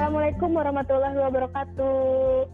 [0.00, 2.48] Assalamualaikum warahmatullahi wabarakatuh.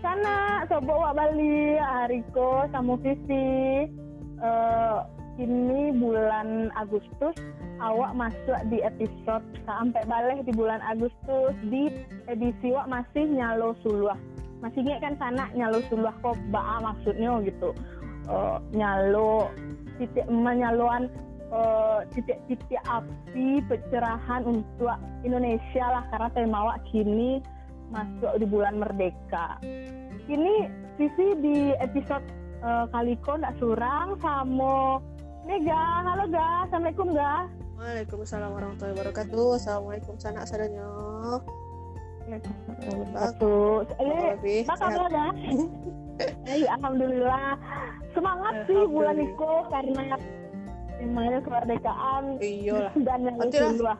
[0.00, 3.84] Sana sobo wak Bali, Hariko, Samu Visi.
[4.40, 5.04] Uh,
[5.36, 7.36] ini bulan Agustus,
[7.84, 11.92] awak masuk di episode sampai balik di bulan Agustus di
[12.32, 14.16] edisi wak masih nyalo suluah.
[14.64, 17.76] Masih ingat kan sana nyalo suluah kok baa maksudnya gitu.
[18.24, 19.52] Uh, nyalo
[20.00, 20.24] titik
[21.52, 27.42] uh, titik-titik api pencerahan untuk Indonesia lah karena tema wak kini
[27.92, 29.60] masuk di bulan merdeka.
[30.24, 32.24] Ini sisi di episode
[32.64, 35.02] uh, kaliko ndak surang sama
[35.44, 36.00] Mega.
[36.08, 37.44] Halo ga, assalamualaikum ga.
[37.76, 39.46] Waalaikumsalam warahmatullahi wabarakatuh.
[39.60, 40.88] Assalamualaikum sanak sadanya.
[43.12, 43.84] Satu.
[44.00, 45.28] Eh, apa kabar ga?
[46.46, 47.58] Eh, alhamdulillah.
[48.14, 50.14] Semangat sih bulan itu karena
[51.04, 52.24] temanya kemerdekaan.
[52.40, 52.92] Iya lah.
[53.06, 53.98] Dan yang itu lah.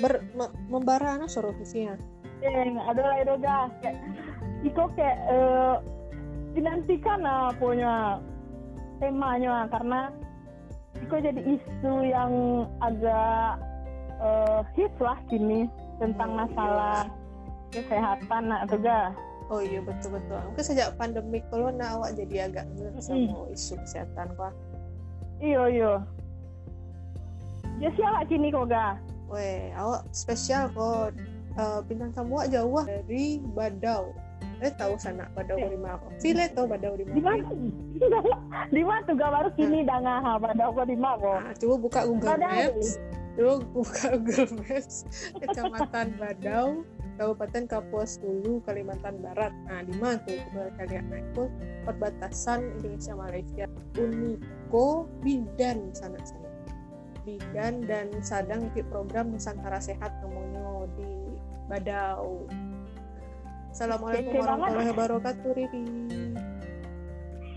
[0.00, 1.96] Ber, me, membara anak suruh visinya.
[2.40, 3.68] Eh, ada lah itu ga.
[3.80, 3.96] Kayak,
[4.64, 5.76] Iko kayak eh,
[6.56, 8.20] dinantikan lah punya
[9.00, 10.08] temanya karena
[10.96, 12.32] Iko jadi isu yang
[12.80, 13.60] agak
[14.20, 15.68] eh, hits lah kini
[16.00, 17.08] tentang Oh, masalah
[17.72, 19.12] kesehatan nah itu ga.
[19.46, 20.42] Oh iya betul betul.
[20.42, 24.52] Mungkin sejak pandemi corona awak jadi agak ngeh sama isu kesehatan kok.
[25.38, 25.92] Iyo iyo.
[27.76, 28.96] Ya siapa kini kok ga?
[29.28, 31.12] Weh, awak spesial kok.
[31.56, 34.12] Eh, bintang tamu awak jauh dari Badau.
[34.64, 35.68] Eh tahu sana Badau Eh.
[35.76, 36.08] lima apa?
[36.20, 37.12] Vile tuh Badau lima.
[37.12, 37.44] Di mana?
[38.74, 41.36] Di mana tuh ga baru kini pada aku di mana kok?
[41.44, 42.48] Nah, coba buka Google Badau.
[42.56, 42.88] Maps.
[43.36, 44.96] Coba buka Google Maps.
[45.36, 46.66] Kecamatan Badau,
[47.20, 49.52] Kabupaten Kapuas Hulu, Kalimantan Barat.
[49.68, 50.40] Nah, di mana tuh
[50.80, 51.44] kalian itu
[51.84, 53.64] perbatasan Indonesia Malaysia.
[54.00, 56.45] Uniko Bidan sana sana.
[57.26, 61.10] Bidan dan sadang ikut program Nusantara Sehat namanya di
[61.66, 62.46] Badau.
[63.74, 65.86] Assalamualaikum warahmatullahi wabarakatuh, Riri.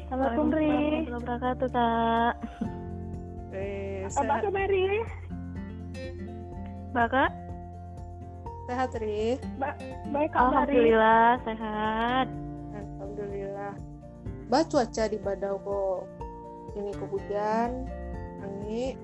[0.10, 0.58] Assalamualaikum.
[0.58, 2.34] Warahmatullahi wabarakatuh kak
[3.54, 5.06] Eh, Apa tuh Mary?
[6.90, 7.30] Bapak
[8.66, 9.38] sehat, Ri.
[10.10, 10.42] Baik Kak.
[10.50, 12.28] Alhamdulillah sehat
[12.74, 13.74] Alhamdulillah.
[14.50, 16.00] Bah cuaca di Badau kok
[16.74, 17.86] ini kok hujan,
[18.42, 18.98] angin.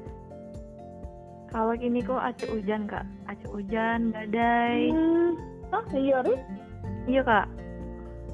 [1.55, 5.39] Kalau gini kok acuk hujan kak Acuk hujan, badai Hmm.
[5.71, 6.35] Oh iya Ri.
[6.35, 7.07] Hmm.
[7.07, 7.47] Iya kak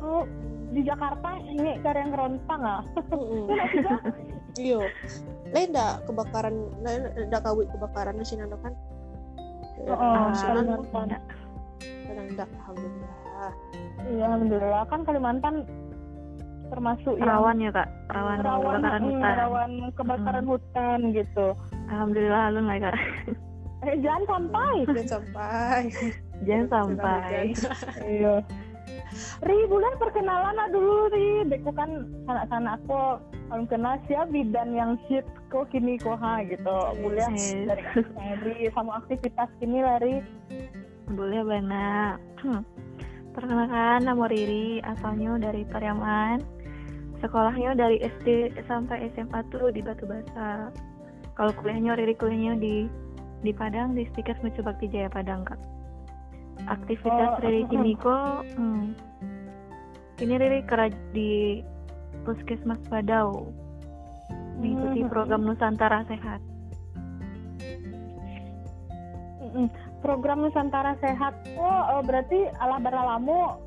[0.02, 0.26] Oh,
[0.74, 2.82] di Jakarta ini karya yang kerontang ah.
[4.58, 4.82] Iya.
[5.54, 8.74] Lain ndak kebakaran, lain ndak kawit kebakaran di sini kan?
[9.86, 10.82] Oh, Ah, Kalimantan.
[10.90, 11.22] Kalimantan.
[12.02, 13.14] Kadang ndak, alhamdulillah.
[14.10, 15.56] Iya, alhamdulillah kan Kalimantan
[16.72, 21.48] termasuk yang Rawan ya kak Rawan, rawan, kebakaran mm, hutan rawan kebakaran hutan gitu.
[21.92, 22.96] Alhamdulillah alun lah kak
[23.82, 24.86] Eh, jangan sampai.
[24.86, 25.82] Jangan sampai.
[26.46, 27.54] Jangan sampai
[28.14, 28.36] iya.
[29.42, 31.50] Ri, bulan perkenalan lah dulu Ri.
[31.50, 33.18] Beku kan sanak-sanak aku
[33.50, 36.78] kalau kenal siapa bidan yang shit kok kini kok ha gitu.
[37.02, 37.66] Boleh Yes.
[37.66, 37.82] dari
[38.46, 40.22] Ri sama aktivitas kini lah Ri.
[41.12, 42.18] Boleh banget
[43.36, 46.40] Perkenalkan nama Riri Asalnya dari Pariaman
[47.20, 50.72] Sekolahnya dari SD sampai SMA tuh di Batu Basa
[51.36, 52.86] Kalau kuliahnya Riri kuliahnya di
[53.42, 55.58] di Padang di Stikers Mercu Bakti Jaya Padang kak
[56.70, 58.94] Aktivitas Oh, Riri kini kok hmm,
[60.20, 61.62] Kini Riri kerja di
[62.28, 63.50] Puskesmas Padau
[64.62, 66.42] Mengikuti Hmm, program Nusantara Sehat
[69.52, 69.68] Mm-mm.
[70.00, 71.36] Program Nusantara Sehat.
[71.60, 73.60] Oh, oh, berarti alah baralamu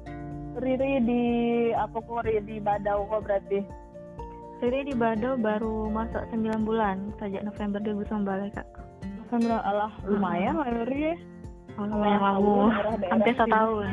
[0.56, 1.22] Riri di
[1.76, 3.60] apa kok Riri di Badau kok berarti.
[4.64, 8.64] Riri di Badau baru masuk 9 bulan Sejak November 2019 kak
[9.28, 10.68] Alhamdulillah alah lumayan lah.
[10.72, 12.56] Oh, Kalau lumayan lama.
[13.12, 13.88] Hampir setahun.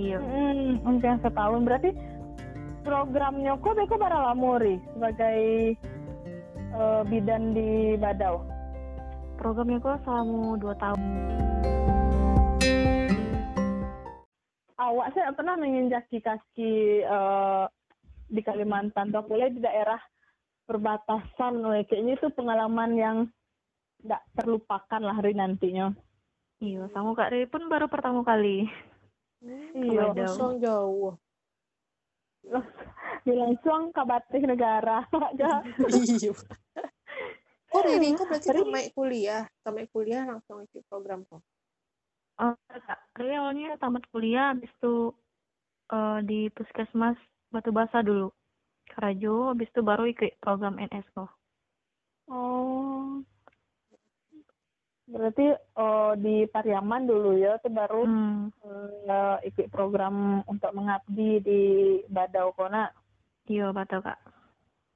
[0.00, 0.16] Iya.
[0.16, 1.90] Hmm, mungkin setahun berarti
[2.88, 5.40] programnya kok beko baralamu Ri sebagai
[6.56, 8.48] eh, bidan di Badau.
[9.36, 11.00] Programnya kok selama 2 tahun.
[14.78, 17.64] Awak saya pernah menginjaki kaki eh,
[18.28, 19.98] di Kalimantan, tak boleh di daerah
[20.68, 23.16] perbatasan, kayaknya itu pengalaman yang
[23.98, 25.90] tidak terlupakan lah hari nantinya.
[26.58, 28.66] Iya, sama Kak Riri pun baru pertama kali.
[29.74, 30.26] Iya, Badau.
[30.26, 31.14] Kosong jauh.
[33.26, 35.04] bilang suang kabatih negara.
[35.30, 35.62] Aja.
[35.86, 36.32] Iya.
[37.68, 41.44] Oh, Riri, kok berarti tamat kuliah, tamat kuliah langsung ikut program kok.
[42.38, 45.12] Oh, Kak Riri awalnya tamat kuliah, habis itu
[45.92, 47.18] eh, di Puskesmas
[47.48, 48.28] Batu Basa dulu.
[48.88, 51.28] Karajo, habis itu baru ikut program NS kok.
[52.28, 53.20] Oh.
[55.08, 58.52] Berarti oh, di Pariaman dulu ya, itu baru Hmm.
[59.08, 61.60] eh, ikut program untuk mengabdi di
[62.12, 62.92] Badau Kona.
[63.48, 64.20] Iya, betul kak.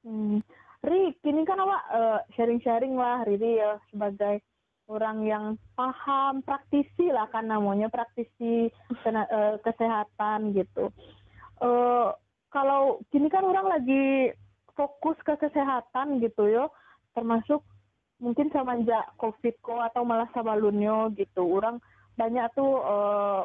[0.05, 0.45] Hmm.
[0.85, 4.45] Ri, kini kan awak eh, sharing-sharing lah, Riri ya sebagai
[4.91, 8.69] orang yang paham, praktisi lah kan namanya, praktisi
[9.01, 10.93] kena- eh, kesehatan gitu.
[11.63, 12.09] Eh,
[12.53, 14.31] kalau kini kan orang lagi
[14.77, 16.65] fokus ke kesehatan gitu yo,
[17.17, 17.65] termasuk
[18.23, 21.43] mungkin semenjak COVID ko atau malah sabalunyo gitu.
[21.43, 21.81] Orang
[22.15, 23.43] banyak tuh eh,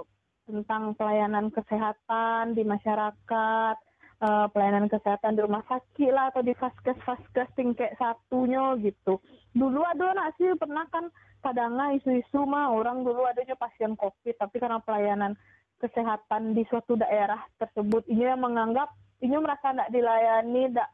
[0.48, 3.76] tentang pelayanan kesehatan di masyarakat,
[4.22, 9.24] eh, pelayanan kesehatan di rumah sakit lah atau di vaskes vaskes tingkat satunya gitu.
[9.56, 11.10] Dulu ada nak sih pernah kan
[11.42, 15.34] kadangnya isu-isu mah orang dulu adanya pasien COVID tapi karena pelayanan
[15.78, 18.90] kesehatan di suatu daerah tersebut ini yang menganggap
[19.22, 20.90] ini merasa tidak dilayani, tidak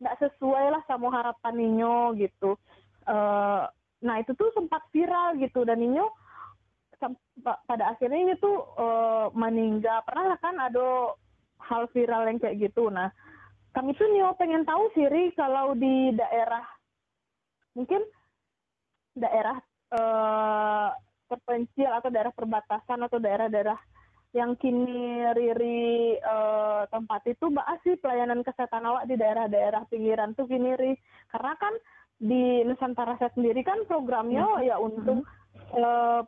[0.00, 2.58] tidak sesuai lah sama harapan Inyo gitu.
[3.06, 3.64] Eh,
[4.02, 6.10] nah itu tuh sempat viral gitu dan Inyo
[7.42, 10.02] pada akhirnya ini tuh eh, meninggal.
[10.04, 11.16] Pernah lah kan ada
[11.70, 12.90] hal viral yang kayak gitu.
[12.90, 13.08] Nah
[13.72, 16.64] kami tuh Nio pengen tahu Siri kalau di daerah
[17.72, 18.04] mungkin
[19.16, 19.56] daerah
[19.92, 20.88] eh,
[21.32, 23.91] terpencil atau daerah perbatasan atau daerah-daerah
[24.32, 30.48] yang kini Riri eh, tempat itu mbak sih pelayanan kesehatan awak di daerah-daerah pinggiran tuh
[30.48, 30.92] gini Ri.
[31.28, 31.74] Karena kan
[32.16, 35.20] di Nusantara saya sendiri kan programnya ya untuk
[35.76, 36.20] eh,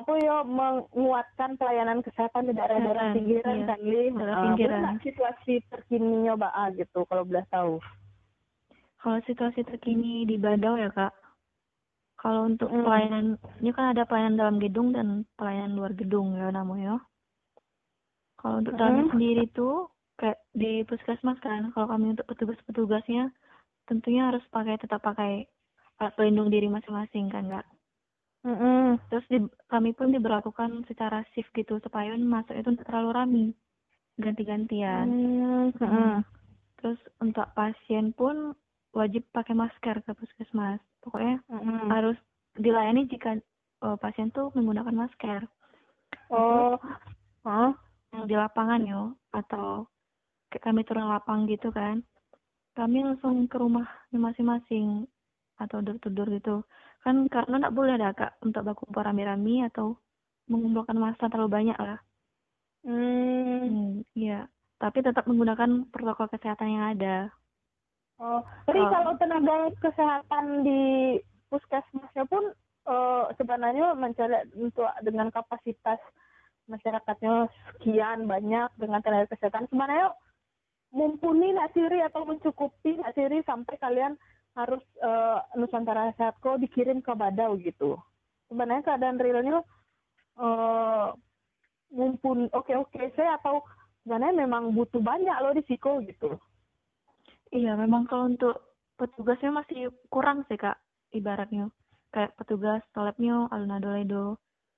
[0.00, 3.66] apa ya menguatkan pelayanan kesehatan di daerah-daerah Kesehatan, pinggiran iya.
[3.68, 4.02] kan Li?
[4.16, 4.80] Daerah Ah, pinggiran.
[4.80, 7.74] nggak situasi terkininya mbak A gitu kalau boleh tahu.
[9.00, 11.12] Kalau situasi terkini di Badau ya kak,
[12.20, 12.84] kalau untuk Mm.
[12.84, 13.26] pelayanan,
[13.64, 17.00] ini kan ada pelayanan dalam gedung dan pelayanan luar gedung ya namanya.
[18.36, 19.12] Kalau untuk dalamnya Mm.
[19.16, 19.88] sendiri tuh,
[20.20, 23.32] kayak di puskesmas kan, kalau kami untuk petugas-petugasnya,
[23.88, 25.48] tentunya harus pakai tetap pakai
[25.96, 27.66] alat pelindung diri masing-masing kan kak.
[28.44, 28.96] Mm-mm.
[29.12, 29.38] Terus di,
[29.68, 33.44] kami pun diberlakukan secara shift gitu supaya masuk itu tidak terlalu rame,
[34.16, 35.06] ganti-gantian.
[35.08, 36.24] Hmm, mm-mm.
[36.80, 38.56] Terus untuk pasien pun
[38.92, 40.80] wajib pakai masker ke puskesmas.
[41.00, 41.88] Pokoknya Mm-mm.
[41.88, 42.18] harus
[42.58, 43.38] dilayani jika
[43.84, 45.46] eh, pasien tuh menggunakan masker
[46.30, 46.76] oh
[48.10, 49.86] yang di lapangan yo atau
[50.50, 52.02] kami turun lapang gitu kan.
[52.74, 55.06] Kami langsung ke rumahnya masing-masing
[55.62, 56.66] atau door to door gitu.
[57.06, 59.94] Kan karena nggak boleh ada kak untuk berkumpul rame-rame atau
[60.50, 61.98] mengumpulkan massa terlalu banyak lah.
[62.82, 63.40] Hmm.
[63.70, 64.48] Hmm, iya.
[64.80, 67.16] Tapi tetap menggunakan protokol kesehatan yang ada.
[68.20, 68.90] Oh, jadi Oh.
[68.92, 70.80] kalau tenaga kesehatan di
[71.48, 72.52] puskesmasnya pun
[72.84, 75.96] eh, sebenarnya mencari untuk dengan kapasitas
[76.68, 80.12] masyarakatnya sekian banyak dengan tenaga kesehatan sebenarnya
[80.92, 84.20] mumpuni nak siri atau mencukupi nak siri sampai kalian
[84.52, 87.96] harus eh, Nusantara Sehat kok dikirim ke Badau gitu.
[88.52, 89.64] Sebenarnya keadaan realnya
[90.40, 91.08] eh
[91.90, 93.64] mumpun oke oke saya atau
[94.04, 96.36] sebenarnya memang butuh banyak loh di Siko gitu.
[97.50, 98.54] Iya, memang kalau untuk
[98.98, 100.78] petugasnya masih kurang sih kak,
[101.10, 101.66] ibaratnya.
[102.14, 104.24] Kayak petugas tolepnya, alunado ledo,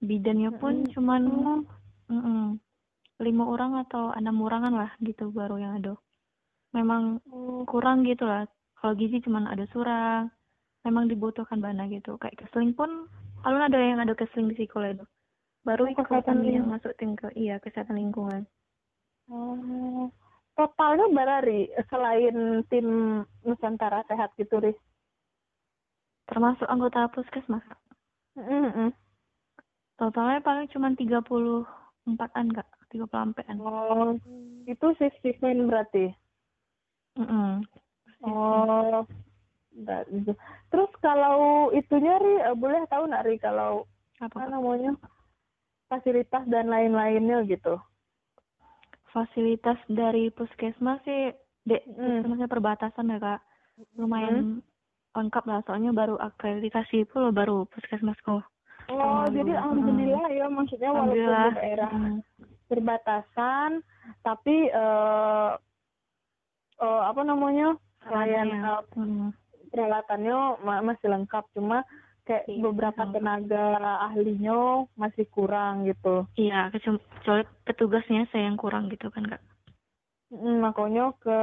[0.01, 0.93] bidannya pun Mm-mm.
[0.95, 1.61] cuman Hmm.
[2.13, 2.43] mm-mm,
[3.21, 5.95] lima orang atau enam orangan lah gitu baru yang ada.
[6.77, 7.65] Memang Hmm.
[7.69, 8.49] kurang gitu lah.
[8.81, 10.33] Kalau gizi cuman ada surang,
[10.85, 12.19] memang dibutuhkan banyak gitu.
[12.19, 13.07] Kayak keseling pun,
[13.47, 15.05] alun ada yang ada keseling di psikoledo.
[15.63, 18.43] Baru Oh, kesehatan yang masuk tim ke iya kesehatan lingkungan.
[19.31, 20.11] Oh,
[20.55, 24.77] totalnya berari selain tim Nusantara Sehat gitu, Riz?
[26.29, 27.65] Termasuk anggota puskesmas.
[27.67, 27.81] Kak.
[28.39, 28.93] Mm-mm.
[30.01, 33.57] Totalnya paling cuma 34-an kak, 34-an.
[33.61, 34.17] Oh,
[34.65, 36.11] itu shift-shiftin berarti.
[37.21, 37.61] Mm-mm.
[38.25, 39.05] Oh,
[39.77, 40.33] enggak gitu.
[40.73, 43.85] Terus kalau itunya Ri, eh, boleh tahu nggak Ri kalau
[44.23, 44.95] Apa namanya
[45.91, 47.77] fasilitas dan lain-lainnya gitu?
[49.13, 51.31] Fasilitas dari puskesmas sih,
[51.63, 51.95] dek, Mm.
[52.25, 53.41] puskesmasnya perbatasan ya kak.
[53.95, 54.65] Lumayan
[55.13, 58.41] lengkap lah, soalnya baru akreditasi pula baru puskesmas kok.
[58.89, 61.49] Oh, jadi alhamdulillah ya maksudnya walaupun Alhamdulillah.
[61.49, 62.19] di daerah Mm.
[62.67, 63.71] perbatasan
[64.23, 65.51] tapi eh
[66.79, 68.73] eh, apa namanya pelayan Sarana ya.
[68.75, 69.29] eh, Mm.
[69.71, 71.85] peralatannya ma- masih lengkap cuma
[72.23, 73.15] kayak Iya, beberapa betul.
[73.19, 73.67] tenaga
[74.07, 79.43] ahlinya masih kurang gitu Iya, kecuali petugasnya saya yang kurang gitu kan kak.
[80.31, 81.39] Mm, makanya ke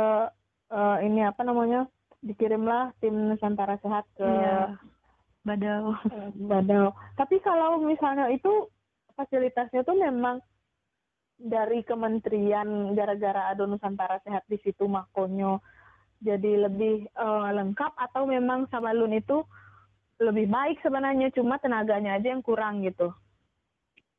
[0.71, 1.85] eh, ini apa namanya
[2.23, 4.75] dikirimlah tim Nusantara Sehat ke Iya,
[5.43, 5.95] badau.
[6.15, 6.95] eh, Badau.
[7.19, 8.67] Tapi kalau misalnya itu
[9.13, 10.39] fasilitasnya tuh memang
[11.39, 15.59] dari kementerian gara-gara ada Nusantara Sehat di situ makonyo
[16.19, 19.43] jadi lebih eh, lengkap atau memang Sabalun itu
[20.19, 23.11] lebih baik sebenarnya cuma tenaganya aja yang kurang gitu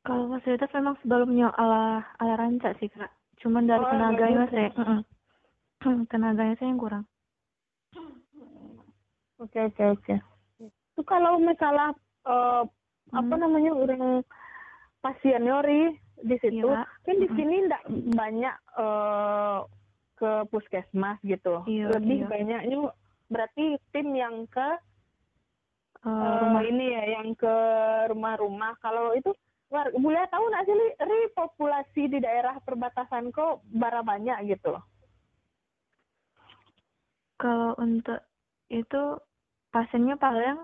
[0.01, 3.13] Kalau fasilitas memang sebelumnya ala ala rancak sih kak.
[3.37, 4.53] Cuman dari Oh, tenaganya gitu.
[4.55, 4.99] saya, mm-mm.
[6.11, 7.05] tenaganya saya yang kurang.
[9.37, 10.15] oke oke oke
[10.61, 11.93] itu kalau masalah
[12.23, 12.63] eh,
[13.11, 13.41] apa Hmm.
[13.41, 14.21] namanya orang
[14.99, 19.59] pasien Yori di situ Iya, kan di sini enggak banyak eh,
[20.15, 22.29] ke puskesmas gitu Iya, lebih iya.
[22.29, 22.77] banyaknya
[23.27, 24.77] berarti tim yang ke
[26.01, 27.55] Eh, rumah ini ya yang ke
[28.09, 28.73] rumah-rumah.
[28.81, 29.29] Kalau itu
[29.71, 34.75] boleh tahu nggak sih Ri, populasi di daerah perbatasan kok bara banyak gitu
[37.41, 38.21] kalau untuk
[38.69, 39.17] itu
[39.73, 40.61] pasiennya paling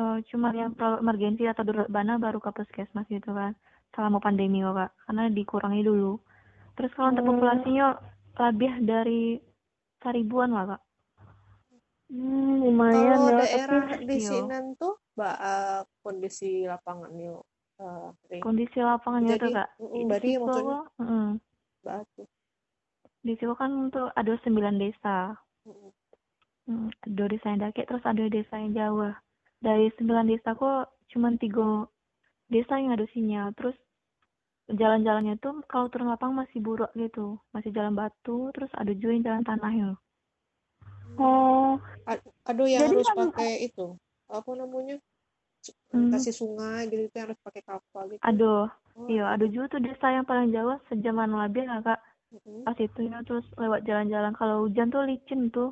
[0.00, 3.52] eh, cuma yang perlu emergensi atau darurat bana baru ke puskesmas gitu kan
[3.92, 4.90] selama pandemi kok kak.
[5.04, 6.16] Karena dikurangi dulu.
[6.80, 7.30] Terus kalau untuk Hmm.
[7.36, 7.86] populasinya
[8.38, 9.22] lebih dari
[10.00, 10.82] seribuan lah kak
[12.08, 17.42] hmm, lumayan Kalau ya daerah tapi di sini tuh mbak eh, kondisi lapangan yuk
[17.80, 19.68] eh, kondisi lapangannya Jadi, tuh kak
[20.22, 21.30] di maksudnya mm,
[23.18, 25.36] di situ kan untuk ada sembilan desa
[25.68, 25.92] Mm,
[26.68, 29.16] Hmm, ada desa yang Daki, terus ada desa yang Jawa.
[29.64, 31.88] Dari sembilan desa kok cuma tiga
[32.52, 33.56] desa yang ada sinyal.
[33.56, 33.72] Terus
[34.68, 37.40] jalan-jalannya tuh kalau turun lapang masih buruk gitu.
[37.56, 39.88] Masih jalan batu, terus ada juga yang jalan tanahnya.
[41.18, 41.76] Oh
[42.48, 43.86] Aduh yang Jadi harus kan- pakai itu
[44.28, 44.96] apa namanya
[45.92, 46.14] Hmm.
[46.14, 48.22] kasih sungai gitu itu yang harus pakai kapal gitu.
[48.22, 52.00] Aduh, Oh, iya ada juga tuh desa yang paling jauh sejaman lebih lah kak.
[52.32, 52.62] mm-mm.
[52.62, 54.32] Pas itu ya, terus lewat jalan-jalan.
[54.34, 55.70] Kalau hujan tuh licin tuh.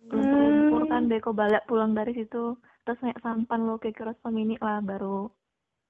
[0.00, 0.14] Hmm.
[0.14, 2.54] Lumpur-lumpur kan beko balik pulang dari situ.
[2.84, 5.26] Terus naik sampan lo ke keras peminik lah baru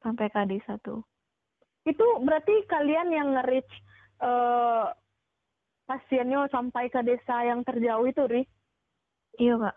[0.01, 1.03] sampai ke desa tuh.
[1.85, 3.73] itu berarti kalian yang nge-reach
[4.21, 4.87] eh,
[5.87, 8.43] pasiennya sampai ke desa yang terjauh itu ri
[9.37, 9.77] Iya kak.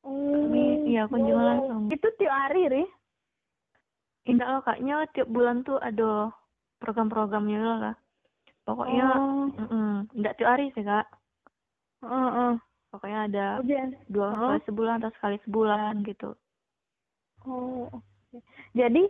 [0.00, 1.82] Kami, iya kunjungan langsung.
[1.92, 2.84] itu tiap hari ri
[4.28, 6.28] Indah loh kaknya tiap bulan tuh ada
[6.78, 7.96] program-programnya lah kak.
[8.64, 11.08] Pokoknya, oh mm enggak tiap hari sih kak.
[12.04, 12.52] Heeh.
[12.90, 13.94] Pokoknya ada Ujian.
[14.10, 14.50] dua Oh.
[14.50, 16.34] kali sebulan atau sekali sebulan gitu.
[17.46, 18.38] Oh, oke.
[18.74, 19.06] Jadi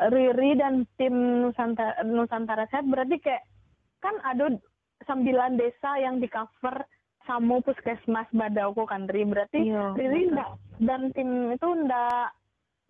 [0.00, 3.44] Riri dan tim Nusantara, Nusantara Sehat berarti kayak
[4.00, 4.56] kan ada
[5.04, 6.84] sembilan desa yang di cover
[7.28, 9.22] sama puskesmas Badauko kan Ri.
[9.24, 9.94] Berarti Iya.
[9.94, 10.50] Riri ndak
[10.82, 12.34] dan tim itu ndak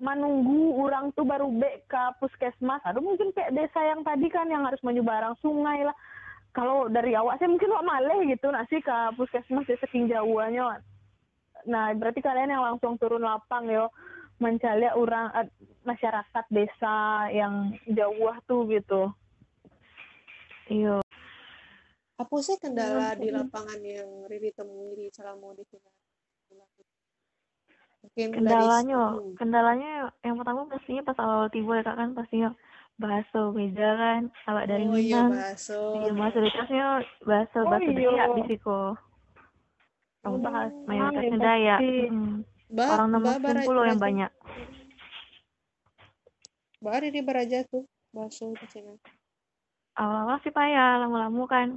[0.01, 2.81] menunggu orang tuh baru be ke puskesmas.
[2.89, 5.95] Aduh mungkin kayak desa yang tadi kan yang harus menyeberang sungai lah.
[6.51, 10.83] Kalau dari awak saya mungkin wak maleh gitu nasi ke puskesmas di saking jauhnya.
[11.69, 13.93] Nah, berarti kalian yang langsung turun lapang yo
[14.41, 15.49] mencari orang eh,
[15.85, 19.13] masyarakat desa yang jauh tuh gitu.
[20.73, 21.05] Iya.
[22.21, 23.49] Apa sih kendala di Mm-mm.
[23.49, 25.89] lapangan yang Riri temui di selama di sini?
[28.01, 29.33] Mungkin dari Kendalanya, Hmm.
[29.37, 32.51] kendalanya yang pertama pastinya pas awal tiba ya kak kan pastinya
[32.97, 34.21] bahasa beda kan.
[34.47, 35.31] Awak dari oh iya Minang.
[35.33, 35.81] baso.
[35.97, 36.37] Iya, bahasa
[37.57, 37.97] Oh, bahasa iya.
[37.97, 38.79] Dayak di situ.
[40.21, 41.79] Kamu bahas Mayoritasnya yang Dayak.
[41.81, 41.97] pasti.
[42.07, 42.37] Mm.
[42.71, 44.31] Mbak, Orang nomor bara- 10 yang bara- banyak.
[46.81, 48.95] Mbak Riri beraja tuh baso di sini.
[49.93, 51.69] Awal-awal sih payah, lama-lama kan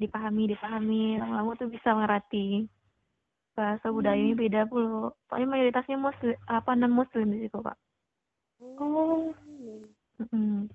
[0.00, 2.68] dipahami, dipahami, lama-lama tuh bisa ngerti.
[3.52, 5.12] Bahasa budayanya beda pula.
[5.28, 7.76] Soalnya mayoritasnya muslim, apa non muslim di situ kak.
[8.62, 9.34] Oh,
[10.22, 10.70] Mm-mm.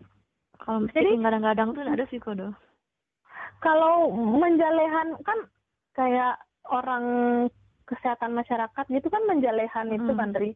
[0.59, 2.36] Kalau yang kadang-kadang tuh ada sih kok
[3.62, 5.39] kalau menjalehan kan
[5.97, 6.38] kayak
[6.69, 7.05] orang
[7.88, 10.19] kesehatan masyarakat gitu kan menjalehan itu Mm.
[10.19, 10.51] kan Ri.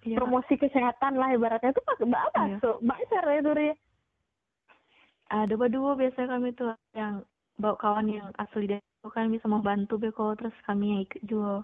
[0.00, 2.56] Iya, promosi kesehatan lah ibaratnya itu pakai apa Iya.
[2.64, 3.68] so baca itu Ri.
[5.30, 7.20] ada berdua biasanya kami tuh yang
[7.60, 10.32] bawa kawan yang asli dari itu kan bisa membantu beko.
[10.34, 11.54] Terus kami yang ikut juga.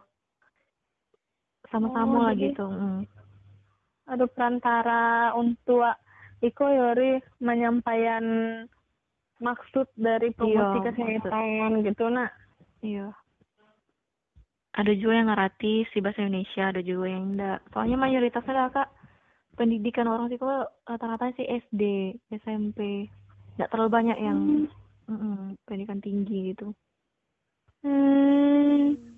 [1.66, 3.00] Sama-sama Oh, lah jadi- gitu mm.
[4.06, 5.02] ada perantara
[5.34, 5.82] untuk
[6.38, 8.22] Iko Yori menyampaikan
[9.36, 12.30] maksud dari promosi Iya, kesehatan gitu nah
[12.80, 13.10] iya.
[14.72, 17.64] Ada juga yang ngerti si bahasa Indonesia ada juga yang enggak.
[17.72, 18.88] Soalnya mayoritasnya lah kak.
[19.56, 20.52] Pendidikan orang sih kok
[20.84, 21.82] rata-rata sih SD
[22.30, 23.08] SMP
[23.56, 24.38] enggak terlalu banyak yang
[25.10, 26.66] mm-mm, pendidikan tinggi gitu
[27.82, 29.16] hmm,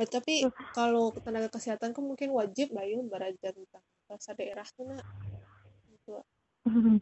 [0.00, 5.04] Bah, tapi kalau tenaga kesehatan kan mungkin wajib bayu belajar tentang bahasa daerah tuh nak.
[5.92, 6.16] Gitu.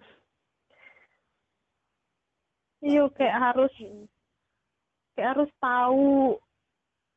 [2.89, 4.07] iya kayak harus Mm-mm.
[5.15, 6.35] kayak harus tahu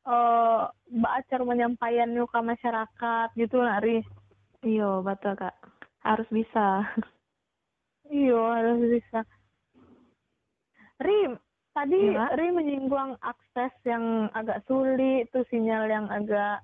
[0.06, 4.02] eh cara menyampaikannya ke masyarakat gitu lah Ri.
[4.66, 5.54] iya betul kak
[6.06, 6.86] harus bisa
[8.12, 9.18] Iya, harus bisa.
[11.02, 11.20] Ri,
[11.74, 12.32] tadi Iya.
[12.38, 16.62] Ri menyinggung akses yang agak sulit, tuh sinyal yang agak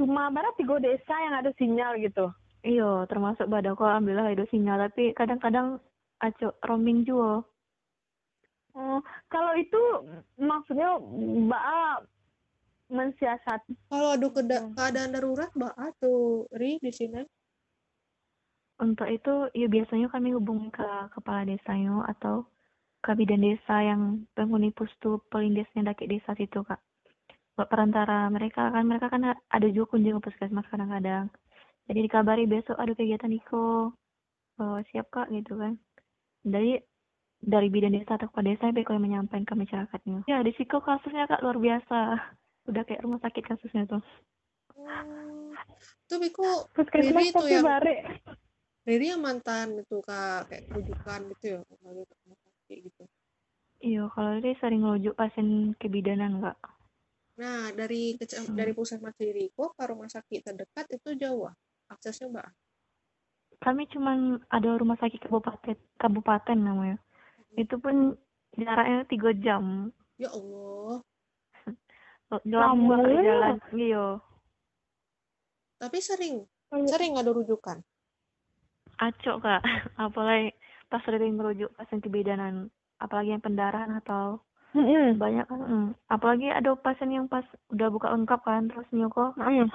[0.00, 2.32] cuma barat tiga desa yang ada sinyal gitu.
[2.64, 5.80] Iyo, termasuk Badako alhamdulillah ada sinyal tapi kadang-kadang
[6.20, 7.44] aco roaming juga.
[8.76, 9.80] Oh, kalau itu
[10.38, 11.66] maksudnya Mbak
[12.90, 13.60] mensiasat
[13.90, 14.74] Kalau ada Hmm.
[14.76, 17.22] keadaan darurat, Mbak tuh ri di sini.
[18.80, 22.48] Untuk itu ya biasanya kami hubungi ke kepala desanya atau
[23.00, 26.80] ke bidan desa yang penghuni pustu pelindesnya daki desa situ kak.
[27.56, 31.32] Buat perantara mereka kan mereka kan ada juga kunjung ke puskesmas kadang-kadang.
[31.88, 33.90] Jadi dikabari besok ada kegiatan Iko.
[34.60, 35.80] Oh, siap kak gitu kan.
[36.44, 36.76] Dari
[37.40, 40.28] dari bidan desa atau kepala desa Beko yang menyampaikan ke masyarakatnya.
[40.28, 42.20] Ya di Siko kasusnya kak luar biasa.
[42.68, 44.04] Udah kayak rumah sakit kasusnya tuh.
[46.04, 47.96] Tuh Biko, puskesmas itu tapi yang- bare.
[48.80, 51.60] Riri yang mantan itu kak kayak rujukan gitu ya,
[52.70, 53.02] sakit gitu.
[53.82, 56.54] Iya, kalau dia sering ngerujuk pasien kebidanan kak.
[57.42, 58.54] Nah, dari kecam- Hmm.
[58.54, 61.54] dari pusat Riri kok ke rumah sakit terdekat itu jauh ah,
[61.90, 62.48] aksesnya Mbak.
[63.60, 66.96] kami cuman ada rumah sakit kabupaten kabupaten namanya
[67.60, 68.16] itu pun
[68.56, 71.04] jaraknya tiga jam Ya Allah.
[72.56, 73.20] lama ya.
[73.20, 74.06] jalan iya
[75.76, 77.84] Tapi sering Oh, sering ada rujukan.
[78.96, 79.60] acok kak
[80.00, 80.56] apalagi
[80.90, 82.66] pas sering merujuk pasien kebidanan
[82.98, 84.42] apalagi yang pendarahan atau
[84.74, 85.16] Mm-mm.
[85.16, 85.88] banyak kan mm.
[86.06, 89.70] apalagi ada pasien yang pas udah buka lengkap kan terus nyoko Mm.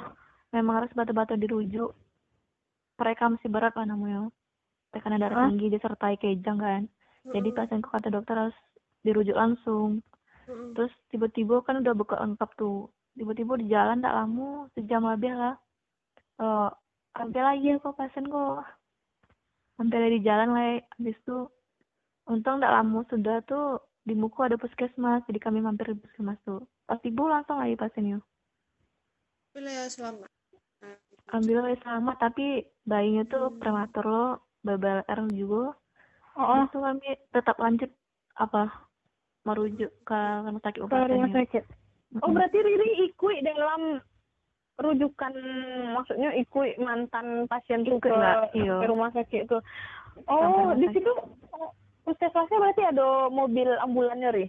[0.51, 1.95] memang harus batu-batu dirujuk
[2.95, 4.31] mereka masih berat lah namanya
[4.91, 5.47] tekanan darah Ah.
[5.51, 6.81] tinggi disertai kejang kan
[7.27, 7.57] jadi Mm-mm.
[7.57, 8.57] pasienku kata dokter harus
[9.01, 9.99] dirujuk langsung
[10.77, 15.55] terus tiba-tiba kan udah buka lengkap tuh tiba-tiba di jalan tak lama sejam lebih lah
[16.37, 16.69] oh
[17.15, 18.61] hampir lagi kok pasien kok
[19.75, 21.37] hampir di jalan lah habis itu
[22.25, 25.25] untung tak lama sudah tuh di Muku ada puskesmas.
[25.25, 26.63] Jadi kami mampir di puskesmas tuh.
[26.85, 28.21] Pas ibu langsung lagi pasiennya
[29.55, 30.29] Bila ya selamat.
[31.31, 32.15] Alhamdulillah ya selamat.
[32.21, 32.45] Tapi
[32.85, 33.59] bayinya tuh Hmm.
[33.59, 34.31] prematur loh.
[34.65, 35.77] BBLR juga.
[36.35, 37.87] Oh, itu kami tetap lanjut
[38.35, 38.67] apa
[39.45, 41.63] merujuk ke rumah sakit rumah sakit.
[42.19, 44.01] Oh, berarti Riri ikut dalam
[44.75, 45.33] rujukan
[45.95, 48.51] maksudnya ikut mantan pasien ke, Mbak.
[48.51, 48.75] Iya.
[48.83, 49.63] ke rumah sakit tuh.
[50.27, 51.11] Sampai Oh, di situ
[51.51, 51.71] oh,
[52.07, 54.45] puskesmasnya berarti ada mobil ambulannya, Ri.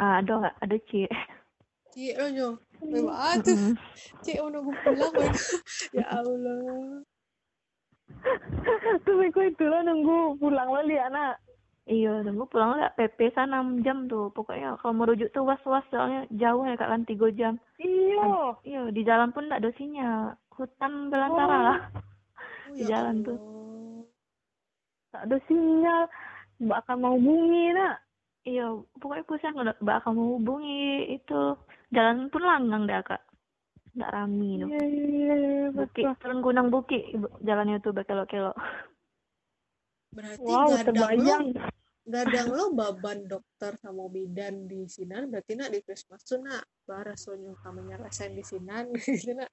[0.00, 0.56] Ah, ada nggak?
[0.64, 1.04] Ada Ci.
[1.94, 2.48] Cik lo nyo.
[4.24, 5.12] Cik mau nunggu pulang.
[5.96, 7.04] Ya Allah.
[9.04, 11.38] tuh Beko itu lah nunggu pulang lah lihat anak.
[11.84, 14.32] Iya, tunggu pulang nggak PP sana 6 jam tuh.
[14.32, 17.60] Pokoknya kalau merujuk tuh was-was soalnya jauh ya kak kan 3 jam.
[17.76, 18.56] Iya.
[18.64, 20.32] Iya, di jalan pun nggak ada sinyal.
[20.50, 21.62] Hutan belantara Oh.
[21.62, 21.78] lah.
[21.84, 23.38] Oh, Di jalan tuh.
[25.12, 26.02] Tak ada sinyal.
[26.56, 28.00] Mbak akan mau hubungi nak.
[28.44, 28.66] Iya,
[28.96, 30.80] pokoknya pusing nggak bakal mau hubungi
[31.12, 31.42] itu.
[31.92, 33.20] Jalan pun langgang dah kak.
[33.92, 34.68] Nggak rame tuh.
[34.72, 37.12] Iya, iya, iya, iya, Bukit, turun gunung bukit
[37.44, 38.56] jalannya tuh berkelok-kelok.
[40.14, 41.44] Berarti Wow, gadang lo, terbayang.
[42.04, 45.26] gadang lo baban dokter sama bidan di sinan.
[45.26, 48.94] Berarti nak di puskesmas tuh nak baras lo kamu nyelesain di sinan.
[48.94, 49.50] Gitu nak.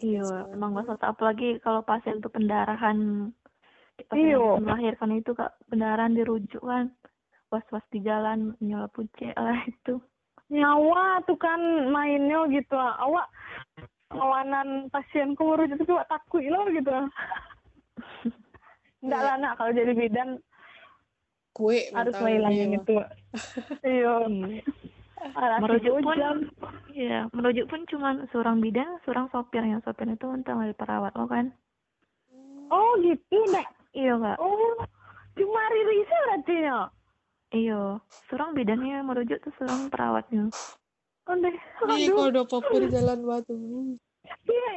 [0.00, 0.76] Iya, emang tuh.
[0.80, 3.28] masalah apalagi kalau pasien tuh pendarahan.
[4.00, 4.40] Pas Iya.
[4.40, 5.52] yang melahirkan itu kak.
[5.68, 6.88] Pendarahan dirujuk kan.
[7.48, 10.00] Was-was di jalan nyala pucet lah itu.
[10.48, 11.60] Nyawa tuh kan
[11.92, 12.72] mainnya gitu.
[12.72, 13.28] Awak
[14.08, 16.88] kawanan pasienku baru itu awak takut loh gitu
[19.04, 19.52] enggak lah nak.
[19.58, 20.28] Kalau jadi bidan
[21.54, 22.94] kue harus dia, itu.
[23.82, 24.14] iya
[25.18, 25.58] Iya.
[25.58, 26.16] Merujuk pun
[26.94, 31.50] iya merujuk pun cuma seorang bidan seorang sopirnya sopir itu untung lagi perawat lo kan?
[32.70, 33.66] Oh gitu nak?
[33.90, 34.38] Iya kak.
[34.38, 34.78] Oh
[35.34, 36.80] cuma Riri sih berarti ya
[37.50, 37.82] iya.
[38.30, 40.46] Seorang bidannya merujuk tuh seorang perawatnya.
[41.26, 41.50] Oh deh
[41.90, 42.14] Nih aduh.
[42.14, 42.44] kalau udah
[42.78, 43.54] di jalan batu.
[44.46, 44.74] iya.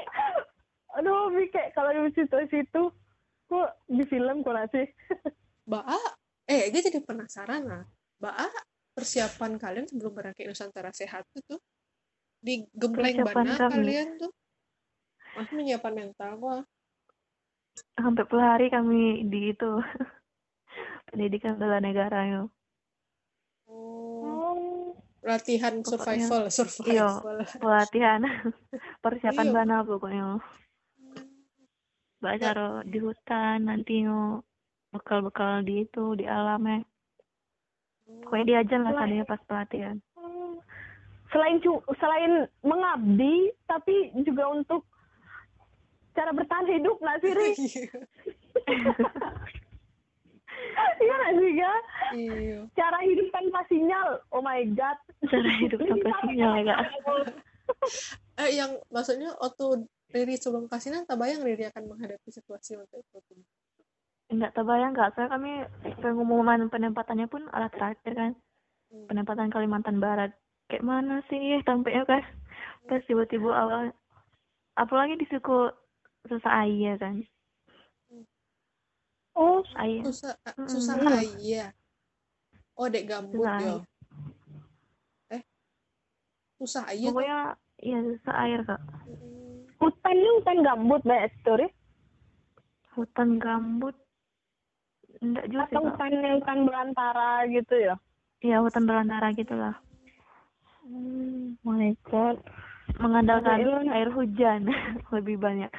[0.98, 2.92] aduh Bi, kayak kalau di situ-situ
[3.52, 4.88] kok di film kok sih
[5.68, 6.00] Mbak A,
[6.48, 7.84] eh gue jadi penasaran lah.
[8.18, 8.48] Mbak A,
[8.92, 11.60] persiapan kalian sebelum berangkat Nusantara Sehat itu tuh
[12.40, 13.74] digembleng Persiapan mana kami.
[13.76, 14.32] kalian tuh?
[15.32, 16.64] Masih menyiapkan mental wah.
[17.96, 19.72] hampir per hari kami di itu
[21.08, 22.42] pendidikan bela negara ya
[23.64, 27.38] Oh, oh latihan Pokoknya- survival, survival.
[27.64, 28.22] pelatihan
[29.00, 29.54] persiapan Iya.
[29.54, 30.26] bana pokoknya
[32.22, 34.46] Baca di hutan nanti yo
[34.92, 36.80] bekal-bekal di itu di alam ya
[38.22, 40.60] pokoknya diajar lah tadinya pas pelatihan Hmm.
[41.32, 44.84] selain cu- selain mengabdi tapi juga untuk
[46.12, 47.52] cara bertahan hidup nggak sih Ri?
[51.02, 51.52] iya nggak sih
[52.12, 52.60] Iya.
[52.76, 56.80] cara hidup tanpa sinyal oh my god cara hidup tanpa sinyal ya kak
[58.38, 63.40] eh yang maksudnya waktu Riri sebelum kasinan tak bayang Riri akan menghadapi situasi waktu itu
[64.32, 65.52] Enggak terbayang nggak, soalnya kami
[66.00, 68.32] pengumuman penempatannya pun alat terakhir kan.
[68.88, 69.08] Hmm.
[69.12, 70.32] Penempatan Kalimantan Barat.
[70.72, 72.24] Kayak mana sih tampaknya kan.
[72.88, 73.92] Terus tiba-tiba awal,
[74.80, 75.68] apalagi di suku
[76.32, 77.28] susah ayah kan.
[79.32, 80.04] Oh, Ayah.
[80.12, 80.36] susah
[80.68, 80.96] susah
[81.40, 81.72] iya
[82.76, 83.76] oh dek gambut Susah yo
[85.32, 85.44] eh
[86.60, 87.40] susah iya tuh Pokoknya
[87.82, 88.82] ya susah air kak.
[89.08, 89.51] Mm,
[89.82, 91.68] hutannya hutan gambut banyak story.
[92.94, 93.98] Hutan gambut.
[95.22, 97.96] Enggak juga Atau hutannya hutan belantara gitu ya?
[98.42, 99.76] Iya hutan belantara gitu lah.
[100.86, 102.42] Hmm, my god.
[102.98, 103.96] Mengandalkan Alhamdulillah.
[103.98, 104.62] air hujan
[105.16, 105.72] lebih banyak.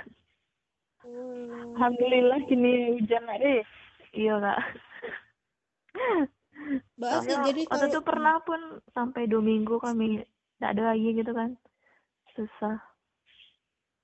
[1.06, 1.76] mm.
[1.78, 3.66] Alhamdulillah kini hujan lagi.
[4.14, 4.58] Iya kak.
[6.96, 8.60] Bahas Soalnya jadi waktu itu kalau pernah pun
[8.94, 10.22] sampai dua minggu kami
[10.56, 11.50] tidak ada lagi gitu kan.
[12.38, 12.91] Susah.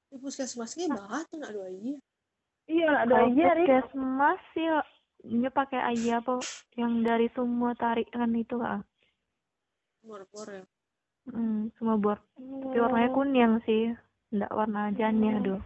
[0.08, 1.96] Di puskesmasnya bahas tuh nak dua iya
[2.68, 3.64] Iya, ada Kalau aja Ri.
[3.64, 4.68] puskesmas sih
[5.24, 6.36] dia pakai ayah apa
[6.76, 8.84] yang dari semua tarik kan itu kak.
[10.04, 10.64] mor-mor ya
[11.28, 12.16] Hmm, semua bor.
[12.40, 13.92] Tapi warnanya kuning sih.
[14.32, 15.60] Enggak warna jani aduh.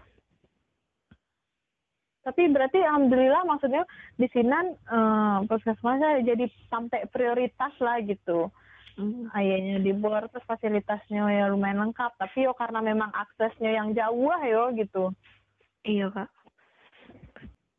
[2.26, 3.86] Tapi berarti alhamdulillah maksudnya
[4.18, 8.50] di sini eh, puskesmasnya jadi sampai prioritas lah gitu.
[8.96, 9.32] Hmm.
[9.32, 12.12] Ayahnya di bor terus fasilitasnya ya lumayan lengkap.
[12.20, 15.12] Tapi yo karena memang aksesnya yang jauh lah yo gitu.
[15.82, 16.28] Iya kak.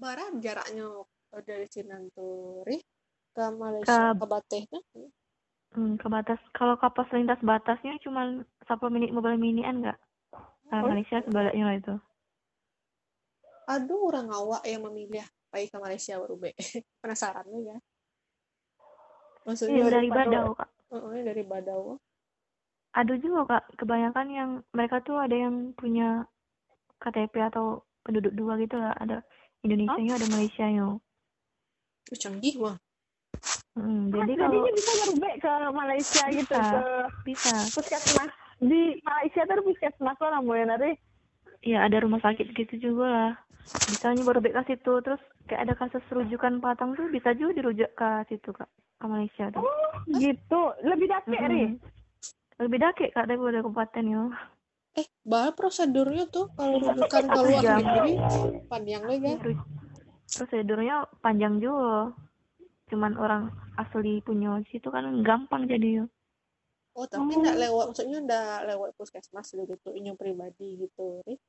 [0.02, 0.90] Barang jaraknya
[1.46, 2.82] dari Sinan tuh Ri
[3.34, 4.84] ke Malaysia Ke- ke Bateh tuh
[5.74, 6.38] Hmm, ke batas.
[6.54, 9.98] Kalau kapas lintas batasnya cuma 10 menit mobil minian nggak?
[10.70, 10.86] Oh.
[10.86, 11.96] Malaysia sebaliknya lah itu.
[13.64, 16.52] aduh orang awak yang memilih pergi ke Malaysia baru be
[17.02, 17.78] penasaran ya
[19.48, 20.70] maksudnya Iya dari Badau kak.
[20.94, 21.98] Oh, oh, dari Badau
[22.94, 23.82] Ada juga kak.
[23.82, 26.30] Kebanyakan yang mereka tuh ada yang punya
[27.02, 28.94] KTP atau penduduk dua gitu lah.
[29.02, 29.26] Ada
[29.66, 30.66] Indonesia ada Malaysia
[32.04, 32.78] Tuh, canggih wah
[33.74, 36.78] Hmm, jadi kalau bisa berbek ke Malaysia gitu Bisa.
[36.78, 36.86] ke
[37.26, 40.94] bisa, puskesmas di Malaysia tuh puskesmas lah namanya nanti
[41.64, 43.34] ya ada rumah sakit gitu juga lah.
[43.90, 48.10] Misalnya baru ke situ, terus kayak ada kasus rujukan patang tuh bisa juga dirujuk ke
[48.28, 48.68] situ kak,
[49.00, 49.64] ke Malaysia tuh.
[49.64, 51.80] oh gitu lebih dake Ri Mm-mm.
[52.60, 54.24] Lebih dake kak daripada kabupaten ya.
[54.94, 57.80] eh bah prosedurnya tuh kalau rujukan ke luar Jam.
[57.82, 58.14] negeri
[58.70, 59.68] panjang lagi Ru-
[60.38, 62.14] Prosedurnya panjang juga.
[62.92, 66.06] Cuman orang asli punya situ kan gampang jadi ya.
[66.94, 71.42] oh tapi nggak lewat maksudnya nggak lewat puskesmas gitu yang pribadi gitu Ri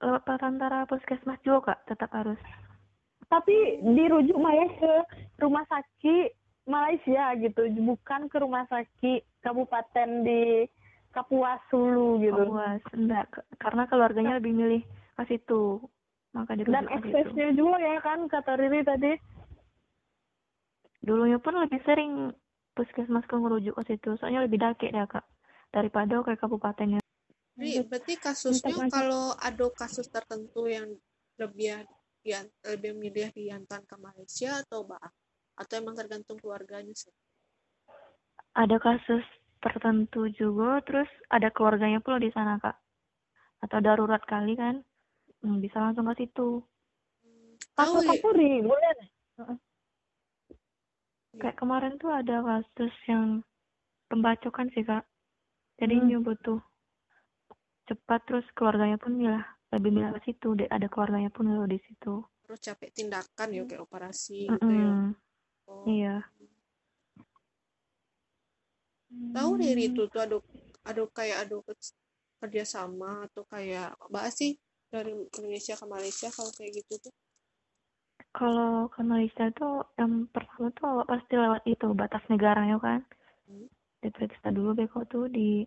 [0.00, 2.40] Lewat perantara puskesmas juga kak, tetap harus.
[3.30, 4.94] tapi dirujuk malah ke
[5.38, 6.34] rumah sakit
[6.66, 10.66] Malaysia gitu bukan ke rumah sakit kabupaten di
[11.10, 13.26] Kapuas Hulu gitu Puas, enggak.
[13.58, 14.82] Karena keluarganya lebih milih
[15.18, 15.82] ke situ.
[16.30, 19.12] Maka dirujuk dan aksesnya juga ya kan kata Riri tadi
[21.02, 22.30] Dulunya pun lebih sering
[22.78, 24.14] puskesmas ke ngerujuk ke situ.
[24.20, 25.26] Soalnya lebih dake ya kak.
[25.74, 27.02] Daripada ke kabupatennya.
[27.60, 30.88] Ri, berarti kasusnya Mantap, kalau ada kasus tertentu yang
[31.36, 31.84] lebih
[32.24, 35.00] yang lebih milih diantar ke Malaysia atau bah
[35.60, 37.12] atau emang tergantung keluarganya sih
[38.56, 39.24] Ada kasus
[39.60, 42.76] tertentu juga, terus ada keluarganya pula di sana kak.
[43.60, 44.80] Atau darurat kali kan,
[45.44, 46.64] hmm, bisa langsung ke situ.
[47.76, 49.10] tahu kasus apa Ri boleh nih?
[51.40, 53.44] Kayak kemarin tuh ada kasus yang
[54.08, 55.04] pembacokan sih kak.
[55.80, 56.24] Jadi Hmm.
[56.24, 56.60] butuh
[57.90, 59.42] cepat terus keluarganya pun milah
[59.74, 60.54] lebih milah ke situ.
[60.70, 62.22] Ada keluarganya pun loh di situ.
[62.46, 64.90] terus capek tindakan ya kayak operasi gitu ya
[65.70, 65.86] oh.
[65.86, 66.16] Iya.
[69.30, 70.36] tahu Riri itu tuh ada
[70.82, 71.94] ada kayak ada ke-
[72.42, 74.58] kerjasama atau kayak bahas sih
[74.90, 77.14] dari Indonesia ke Malaysia kalau kayak gitu tuh
[78.34, 83.02] Kalau ke Malaysia tuh yang pertama tuh pasti lewat itu batas negaranya kan.
[83.46, 83.66] Hmm.
[84.02, 85.66] Diperiksa dulu beko tuh di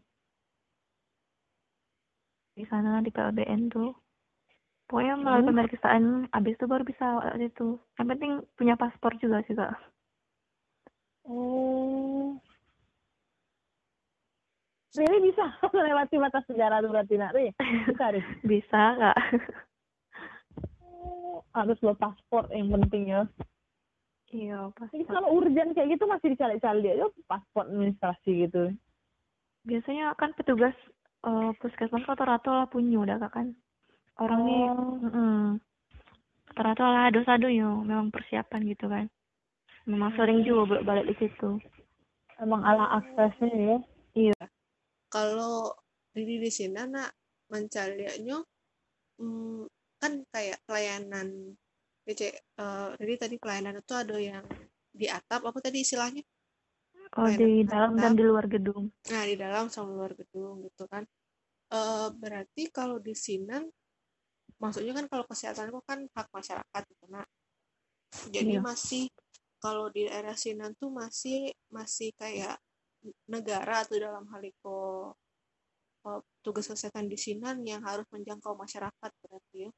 [2.54, 3.92] di sana di PLBN tuh.
[4.86, 7.68] Pokoknya melalui pemeriksaan, habis itu baru bisa awak lewat situ.
[7.98, 9.74] Yang penting punya paspor juga sih kak.
[11.26, 12.38] Oh.
[14.94, 17.50] Riri bisa melewati batas negara tuh berarti nak Ri.
[17.90, 18.22] Bisa Ri.
[18.52, 19.18] Bisa kak.
[20.84, 23.26] Oh, harus bawa paspor yang penting ya.
[24.30, 25.14] iya Jadi paspor.
[25.18, 28.64] kalau urgent kayak gitu masih dicari-cari aja paspor administrasi gitu.
[29.66, 30.76] Biasanya kan petugas
[31.24, 33.48] eh, puskesmas rata-rata lah punya udah kak kan.
[34.20, 35.00] Orangnya Oh.
[35.02, 35.58] Mm-mm.
[36.54, 39.06] Rata-rata lah ado-ado ya, memang persiapan gitu kan.
[39.90, 41.60] Memang sering juga bolak-balik di situ.
[42.40, 43.82] Emang ala aksesnya
[44.14, 44.34] ya.
[45.10, 45.74] kalau
[46.14, 47.10] Riri di sini nak
[47.50, 48.38] mencarinya
[49.18, 49.66] hmm,
[49.98, 51.58] kan kayak pelayanan
[52.06, 52.30] DC
[52.62, 54.46] uh, Riri tadi pelayanan itu ada yang
[54.94, 56.22] di atap apa tadi istilahnya
[57.14, 58.90] Oh, di dalam dan di luar gedung.
[59.14, 61.06] Nah, di dalam sama luar gedung gitu kan.
[61.70, 63.66] Uh, berarti kalau di Sinan
[64.62, 67.26] maksudnya kan kalau kesehatan itu kan hak masyarakat gitu nah.
[68.30, 68.62] Jadi iya.
[68.62, 69.10] masih
[69.58, 72.58] kalau di daerah Sinan tuh masih masih kayak
[73.30, 74.80] negara atau dalam hal itu
[76.08, 79.72] uh, tugas kesehatan di Sinan yang harus menjangkau masyarakat berarti ya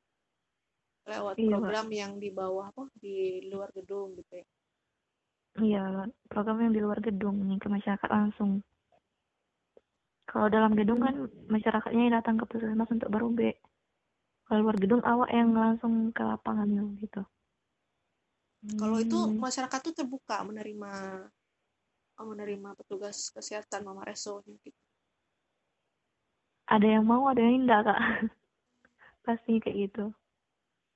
[1.06, 1.95] lewat iya, program Pak.
[1.95, 4.48] yang di bawah apa di luar gedung gitu ya
[5.56, 8.60] Iya, program yang di luar gedung nih ke masyarakat langsung.
[10.28, 13.56] Kalau dalam gedung kan masyarakatnya yang datang ke puskesmas untuk B.
[14.46, 16.68] Kalau luar gedung awak yang langsung ke lapangan
[17.00, 17.24] gitu.
[18.76, 19.39] Kalau itu hmm.
[19.39, 20.91] masyarakat tuh terbuka menerima
[22.20, 24.76] menerima petugas kesehatan Mama Reso gitu.
[26.65, 28.00] Ada yang mau, ada yang enggak, Kak.
[29.26, 30.06] Pasti kayak gitu.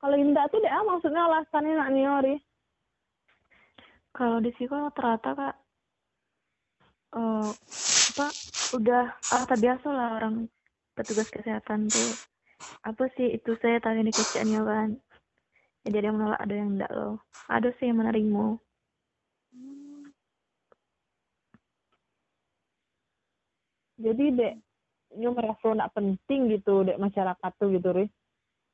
[0.04, 2.36] Kalau enggak tuh dia maksudnya alasannya nak niori
[4.14, 5.56] kalau di psikolog ternyata kak
[7.16, 7.50] uh,
[8.10, 8.28] apa
[8.76, 10.36] udah ah biasa lah orang
[10.94, 12.12] petugas kesehatan tuh.
[12.84, 14.90] Apa sih itu saya tanya di kerjaannya kan.
[15.88, 17.16] Jadi ada yang menolak ada yang enggak loh.
[17.48, 18.60] Ada sih yang menerima
[24.00, 24.54] jadi dek
[25.20, 28.08] nyo merasa nak penting gitu dek masyarakat tuh gitu ri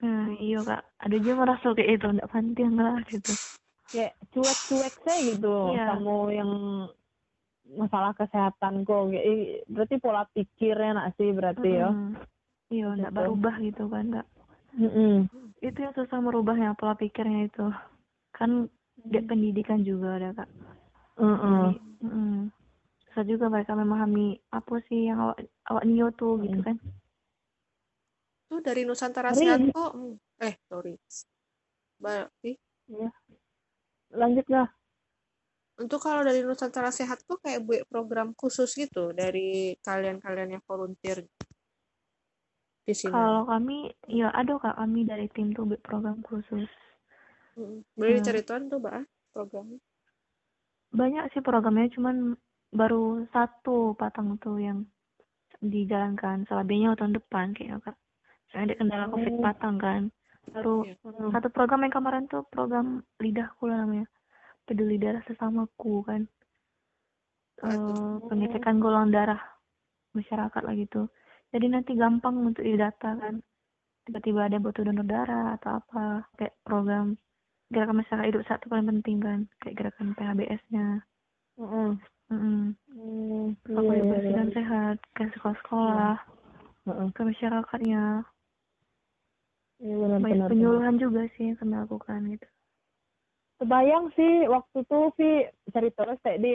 [0.03, 0.83] nah iya kak.
[1.01, 3.33] Ada juga merasa kayak itu enggak penting lah gitu
[3.89, 5.93] kayak cuek-cuek saya gitu yeah.
[5.93, 6.51] kamu yang
[7.65, 9.09] masalah kesehatan kok
[9.69, 12.09] berarti pola pikirnya nak sih berarti mm -hmm.
[12.69, 13.17] ya iya nggak gitu.
[13.17, 14.27] berubah gitu kan nggak
[14.77, 15.13] mm -hmm.
[15.65, 17.65] itu yang susah merubahnya pola pikirnya itu
[18.33, 18.69] kan
[19.09, 20.49] dia pendidikan juga ada kak
[21.17, 21.63] mm -hmm.
[22.05, 22.35] mm -hmm.
[23.09, 26.77] susah juga mereka memahami apa sih yang awak awak nio tuh gitu kan
[28.45, 29.93] tuh dari Nusantara Sehat kok
[30.41, 30.93] eh sorry
[31.97, 32.53] berarti
[32.93, 33.09] iya
[34.15, 34.67] lanjut lah
[35.75, 41.27] untuk kalau dari Nusantara Sehat tuh kayak buat program khusus gitu dari kalian-kalian yang volunteer
[42.85, 43.11] di sini.
[43.11, 46.69] Kalau kami ya ada kak kami dari tim tuh buat program khusus.
[47.59, 47.83] Hmm.
[47.91, 49.03] Boleh diceritain tuh mbak
[49.35, 49.79] programnya?
[50.95, 52.39] Banyak sih programnya cuman
[52.71, 54.87] baru satu patang tuh yang
[55.59, 57.97] dijalankan selebihnya tahun depan kayak kak.
[58.47, 59.43] Soalnya ada kendala covid oh.
[59.43, 60.01] patang kan
[60.53, 61.31] baru hmm.
[61.33, 64.05] satu program yang kemarin tuh program lidahku lah namanya
[64.65, 66.21] peduli darah sesamaku kan
[67.63, 69.41] uh, pengecekan golongan darah
[70.17, 71.07] masyarakat lah gitu
[71.53, 73.39] jadi nanti gampang untuk didata kan
[74.05, 77.17] tiba-tiba ada butuh donor darah atau apa kayak program
[77.73, 80.87] gerakan masyarakat hidup satu paling penting kan kayak gerakan PHBS-nya
[81.57, 81.89] mm -hmm.
[82.25, 82.61] Mm -hmm.
[82.89, 84.55] Mm, iya, bersih dan iya.
[84.57, 86.17] sehat ke sekolah-sekolah
[86.85, 87.07] mm -hmm.
[87.13, 88.03] ke masyarakatnya
[89.79, 90.47] Iya benar benar.
[90.51, 92.47] Penyuluhan juga sih yang kami lakukan gitu.
[93.59, 95.33] Kebayang sih waktu itu sih
[95.71, 96.53] cerita saya di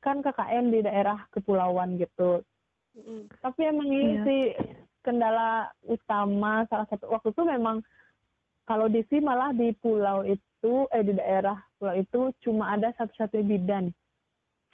[0.00, 2.44] kan KKN di daerah kepulauan gitu.
[2.96, 3.28] Mm.
[3.40, 4.24] Tapi emang ini iya.
[4.24, 4.42] sih
[5.04, 7.80] kendala utama salah satu waktu itu memang
[8.68, 13.48] kalau di sini malah di pulau itu eh di daerah pulau itu cuma ada satu-satunya
[13.48, 13.84] bidan.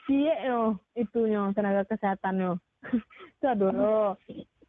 [0.04, 2.52] Cie yo itunya tenaga kesehatan yo.
[3.40, 4.18] itu dulu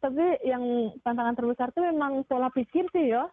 [0.00, 3.28] tapi yang tantangan terbesar tuh memang pola pikir sih ya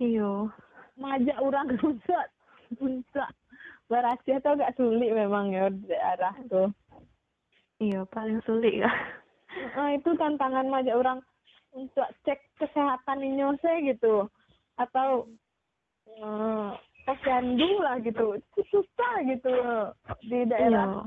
[0.00, 0.50] iyo
[0.96, 2.18] ngajak orang bisa
[2.78, 3.24] bisa
[3.86, 6.68] berasia tuh agak sulit memang ya daerah tuh
[7.80, 8.90] iya paling sulit ya.
[9.76, 11.18] Nah itu tantangan ngajak orang
[11.72, 13.24] untuk cek kesehatan
[13.60, 14.28] saya gitu.
[14.76, 15.32] Atau
[16.20, 18.36] uh, posyandu lah gitu.
[18.36, 19.54] Itu susah gitu
[20.24, 21.04] di daerah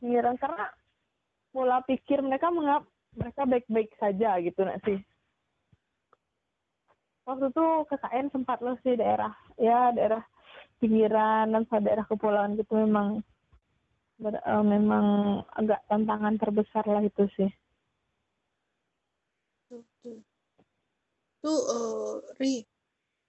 [0.00, 0.32] iya.
[0.36, 0.66] karena
[1.50, 4.98] pola pikir mereka mengap mereka baik-baik saja gitu nak sih.
[7.26, 10.22] Waktu itu KKN sempat loh sih daerah ya daerah
[10.82, 13.22] pinggiran dan daerah kepulauan gitu memang
[14.18, 15.06] ber, uh, memang
[15.54, 17.50] agak tantangan terbesar lah itu sih.
[21.40, 22.66] Tuh uh, ri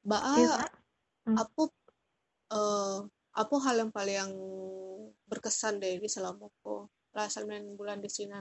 [0.01, 0.65] mbak ya,
[1.29, 1.37] hmm.
[1.37, 1.63] apa
[2.49, 2.97] uh,
[3.37, 4.33] apa hal yang paling
[5.29, 7.27] berkesan deh di selama kok lah
[7.77, 8.35] bulan di sini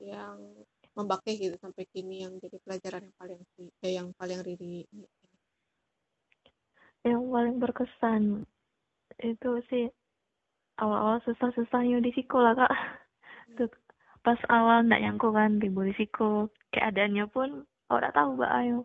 [0.00, 0.36] yang
[0.96, 3.40] membakeh gitu sampai kini yang jadi pelajaran yang paling
[3.84, 4.88] eh, yang paling riri
[7.04, 8.48] yang paling berkesan
[9.22, 9.86] itu sih
[10.82, 12.72] awal-awal susah-susahnya di sekolah kak.
[13.56, 13.70] Hmm.
[14.26, 18.78] pas awal nggak nyangkut kan di siko keadaannya pun oh nggak tahu mbak Ayo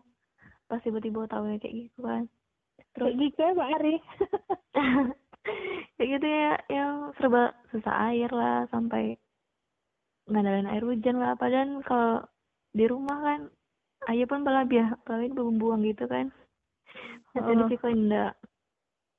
[0.70, 2.24] pas tiba-tiba tahu ya kayak gitu kan.
[2.94, 3.94] Terus kayak gitu ya mbak Ari.
[5.98, 9.18] Kayak gitu ya yang serba susah air lah sampai
[10.28, 11.34] ngandalin air hujan lah.
[11.34, 12.22] Apa dan kalau
[12.72, 13.40] di rumah kan
[14.10, 16.30] ayah pun bala biah paling buang gitu kan.
[17.32, 18.34] Tapi di Viko enggak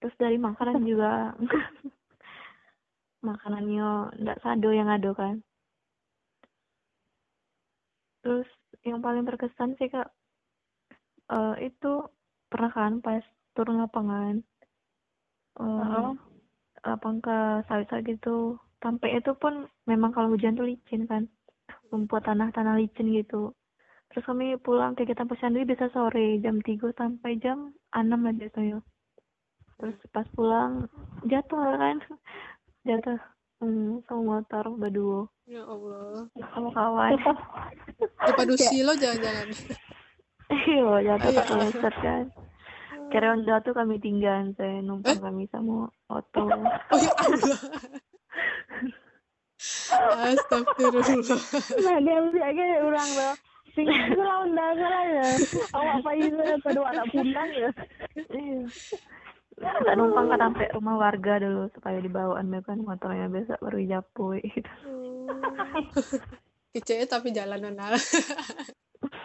[0.04, 1.34] terus dari makanan juga.
[3.28, 5.40] Makanannya enggak sado yang ada kan.
[8.24, 8.48] Terus
[8.84, 10.12] yang paling berkesan sih kak
[11.32, 11.94] eh, itu
[12.52, 13.24] pernah kan pas
[13.56, 14.44] turun lapangan
[15.60, 16.10] eh,
[16.84, 21.24] lapang ke sawit-sawit gitu sampai itu pun memang kalau hujan tuh licin kan.
[21.90, 23.56] Rumput tanah-tanah licin gitu.
[24.12, 28.78] Terus kami pulang kegiatan posyandu bisa sore jam 3 sampai jam 6 lah biasanya.
[29.80, 30.86] Terus pas pulang
[31.26, 31.98] jatuh kan.
[32.84, 33.16] Jatuh
[33.64, 36.28] hmm, sama motor berdua ya Allah.
[36.52, 37.16] Sama kawan.
[38.28, 39.48] Lupa dusi lo jangan-jangan
[40.68, 41.40] iya jatuh Iya.
[41.40, 42.26] ke keleset kan.
[43.08, 47.60] Kira Honda tuh kami tinggal saya numpang kami sama Oto oh ya Allah
[50.34, 51.40] Astagfirullah.
[51.84, 53.36] Nah dia orang loh
[53.74, 55.30] sing ya.
[55.74, 57.70] Awak apa itu pada anak pulang ya.
[58.30, 58.62] Iya.
[59.58, 64.42] Nggak numpang kan sampai rumah warga dulu supaya dibawaan mereka kan motornya besok baru dijapui.
[64.46, 64.72] Gitu.
[66.74, 67.78] kece tapi jalanan.
[67.78, 67.94] Lah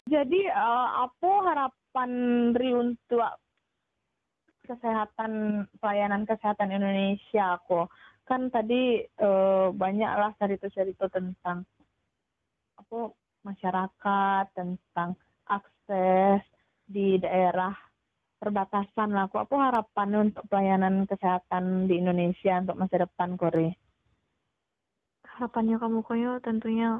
[0.08, 2.10] jadi eh, apa harapan
[2.56, 3.24] Ri untuk
[4.68, 7.88] kesehatan pelayanan kesehatan Indonesia aku
[8.28, 11.64] kan tadi eh, banyak lah cerita-cerita tentang
[12.76, 12.98] apa
[13.48, 15.16] masyarakat tentang
[15.48, 16.44] akses
[16.84, 17.72] di daerah
[18.38, 19.26] perbatasan lah.
[19.26, 23.72] Aku apa harapan untuk pelayanan kesehatan di Indonesia untuk masa depan Kori?
[25.24, 26.98] Harapannya kamu koyo tentunya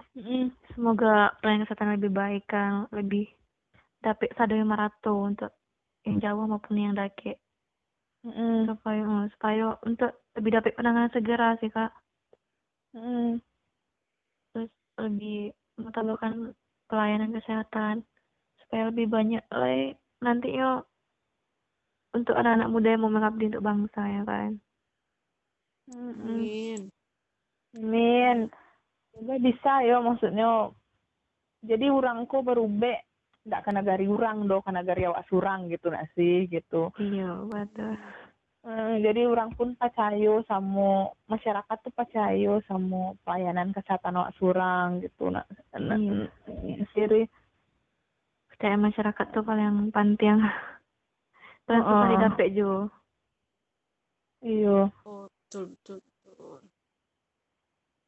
[0.72, 3.26] semoga pelayanan kesehatan lebih baik kan lebih
[3.98, 5.50] dapat sadaya marato untuk
[6.06, 7.42] yang jauh maupun yang dake
[8.26, 8.66] Mm-mm.
[8.66, 11.92] supaya eh, supaya untuk lebih dapat penanganan segera sih kak
[12.96, 13.38] Mm-mm.
[14.54, 16.52] terus lebih mengutamakan
[16.90, 18.02] pelayanan kesehatan
[18.64, 20.82] supaya lebih banyak lagi nanti yo
[22.16, 24.58] untuk anak-anak muda yang mau mengabdi untuk bangsa ya kan
[25.88, 26.26] Mm-mm.
[26.26, 26.80] amin
[27.76, 28.48] Amin.
[29.14, 30.72] Bisa ya maksudnya.
[31.62, 32.96] Jadi urangku berubah
[33.48, 36.92] ndak ke negari urang do ke negari awak surang gitu nak sih gitu.
[37.00, 37.96] iya betul
[38.68, 45.32] Eh, jadi orang pun percaya sama masyarakat tuh percaya sama pelayanan kesehatan awak surang gitu
[45.32, 45.48] nak.
[45.72, 46.84] nak Iya.
[46.92, 47.24] siri.
[48.52, 50.42] percaya masyarakat tuh paling penting
[51.64, 52.12] paling susah Heeh.
[52.12, 52.72] didapat jo
[54.42, 54.78] Iya.
[55.06, 56.60] oh betul betul betul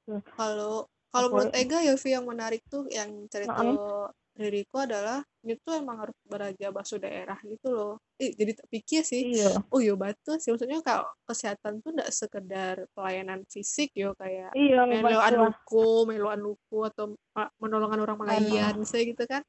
[0.05, 0.23] Tuh.
[0.35, 0.75] kalau
[1.15, 3.55] kalau menurut Ega ya Vi yang menarik tuh yang cerita.
[4.39, 7.95] Ririku adalah ini tuh emang harus beraja bakso daerah gitu loh.
[8.21, 9.33] Eh, jadi tak pikir sih.
[9.37, 9.59] Iya.
[9.69, 10.55] oh iya batu sih.
[10.55, 15.45] Maksudnya kalau kesehatan tuh nggak sekedar pelayanan fisik yo kayak Iya, meloan betul.
[15.51, 17.05] luku meloan luku atau
[17.37, 19.43] uh, menolongan orang melayan saya gitu kan.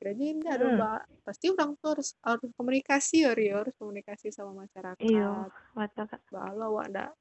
[0.00, 0.78] Kiranya ini ada Hmm.
[0.80, 3.54] mbak pasti orang tuh harus harus komunikasi ya Rio.
[3.62, 5.02] Harus komunikasi sama masyarakat.
[5.02, 7.12] Iya betul kalau ada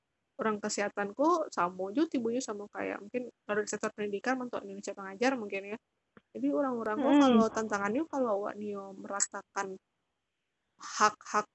[0.41, 5.76] orang kesehatanku sama juga tibunya sama kayak mungkin dari sektor pendidikan untuk Indonesia pengajar mungkin
[5.76, 5.78] ya
[6.32, 7.21] jadi orang-orang kok Mm.
[7.21, 9.67] kalau tantangannya kalau awak nio meratakan
[10.82, 11.47] hak-hak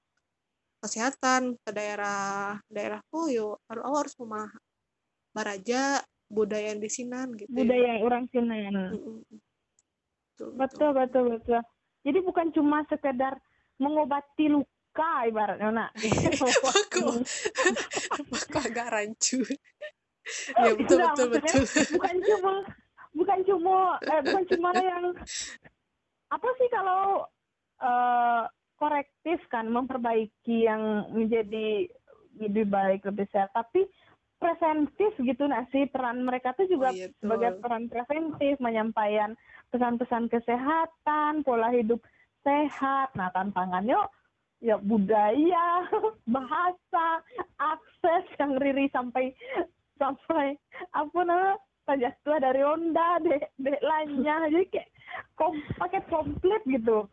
[0.77, 4.47] kesehatan ke daerah daerahku yo harus awak harus memah
[5.33, 5.81] baraja
[6.27, 7.55] budaya yang di sinan gitu ya.
[7.55, 8.73] Budaya yang orang Sinan.
[8.93, 9.17] Mm-mm.
[10.37, 11.61] Betul, Betul, betul, betul.
[12.05, 13.33] Jadi bukan cuma sekedar
[13.81, 15.91] mengobati luka ibaratnya nak.
[16.37, 16.57] Aku
[18.37, 19.41] aku agak rancu.
[20.59, 21.63] ya betul betul betul.
[21.95, 22.53] bukan cuma
[23.17, 25.05] bukan cuma eh, bukan cuma yang
[26.29, 27.25] apa sih kalau
[27.81, 28.43] eh,
[28.77, 31.89] korektif kan memperbaiki yang menjadi
[32.37, 33.89] lebih baik lebih sehat tapi
[34.37, 37.21] preventif gitu nak sih peran mereka tuh juga Oh, iya, betul.
[37.25, 39.33] sebagai peran preventif menyampaikan
[39.73, 41.97] pesan-pesan kesehatan pola hidup
[42.45, 43.97] sehat nah tantangannya
[44.61, 45.89] ya budaya
[46.37, 47.07] bahasa
[47.57, 49.33] akses yang riri sampai
[49.97, 50.53] sampai
[50.93, 54.51] apa namanya pajak tua dari Honda dek dek lainnya.
[54.51, 54.89] Jadi kayak
[55.39, 57.07] kom, paket komplit gitu.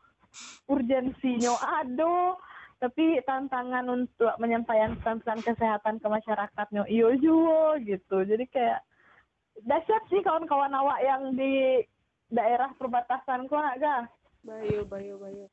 [0.66, 2.34] Urgensinya ada
[2.82, 8.26] tapi tantangan untuk menyampaikan pesan-pesan kesehatan ke masyarakatnya iyo juga gitu.
[8.26, 8.82] Jadi kayak
[9.62, 11.86] dahsyat sih kawan-kawan awak yang di
[12.34, 14.10] daerah perbatasan kok agak
[14.44, 15.48] Bayu, bayu, bayu.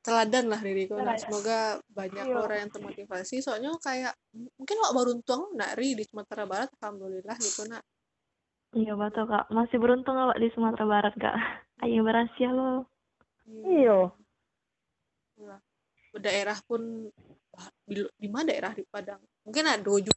[0.00, 0.96] Teladan lah diriku.
[0.96, 2.36] Nah, semoga banyak Iya.
[2.40, 3.44] orang yang termotivasi.
[3.44, 7.84] Soalnya kayak mungkin wak beruntung nak ri di Sumatera Barat, alhamdulillah gitu nak.
[8.70, 11.34] iya betul kak masih beruntung awak di Sumatera Barat kak
[11.82, 12.86] ayo berhasil lo
[13.66, 14.14] iyo
[16.14, 17.10] Daerah pun
[17.86, 19.18] di, di mana daerah di Padang?
[19.46, 20.14] Mungkin ada juga.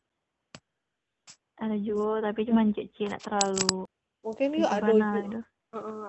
[1.57, 3.89] ada juga tapi cuma cici nak terlalu
[4.21, 5.17] Mungkin yuk ada juga.
[5.25, 5.39] gitu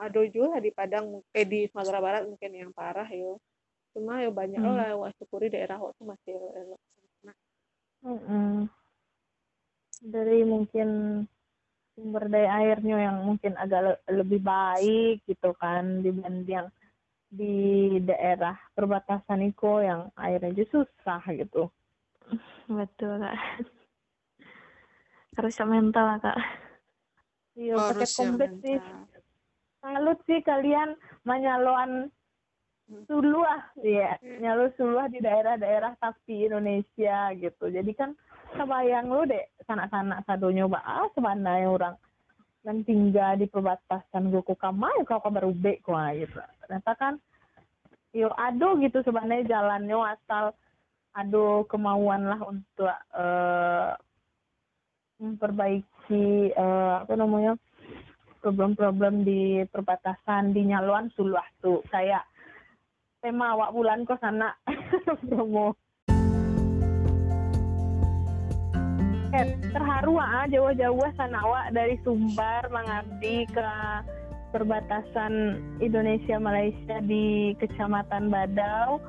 [0.04, 3.40] ada juga di Padang eh di Sumatera Barat mungkin yang parah yo
[3.94, 4.74] cuma ya banyak Hmm.
[4.74, 6.80] lah wah syukuri daerah kok tuh masih elok
[7.22, 7.36] nah,
[8.04, 8.66] Mm-mm.
[10.04, 10.88] Dari mungkin
[11.94, 16.68] sumber daya airnya yang mungkin agak le- lebih baik gitu kan dibanding yang
[17.30, 21.70] di daerah perbatasan Iko yang airnya aja susah gitu.
[22.68, 23.36] Betul kak.
[25.34, 26.38] Harus mental lah, kak.
[27.54, 28.78] Iya, pakai yang kombes sih.
[29.82, 32.10] Salut sih kalian menyaloan
[33.08, 37.72] suluah, ya, nyalo suluah di daerah-daerah tapi Indonesia gitu.
[37.72, 38.12] Jadi kan
[38.52, 41.96] kebayang lu deh, sanak-sanak sadonyo ah semana yang orang
[42.64, 46.40] dan tinggal di perbatasan Goku Kamai kau kabar ube kok gitu.
[46.64, 47.14] Ternyata kan
[48.16, 50.56] yo ado gitu sebenarnya jalannya asal
[51.12, 53.90] ado kemauan lah untuk eh,
[55.20, 57.58] memperbaiki eh, apa namanya
[58.40, 62.24] problem-problem di perbatasan di nyaluan suluah tuh kayak
[63.24, 64.52] tema awak bulan kok sana
[65.24, 65.72] promo.
[69.74, 73.70] Terharu ah jauh-jauh sana awak dari Sumbar mengabdi ke
[74.52, 79.00] perbatasan Indonesia Malaysia di Kecamatan Badau.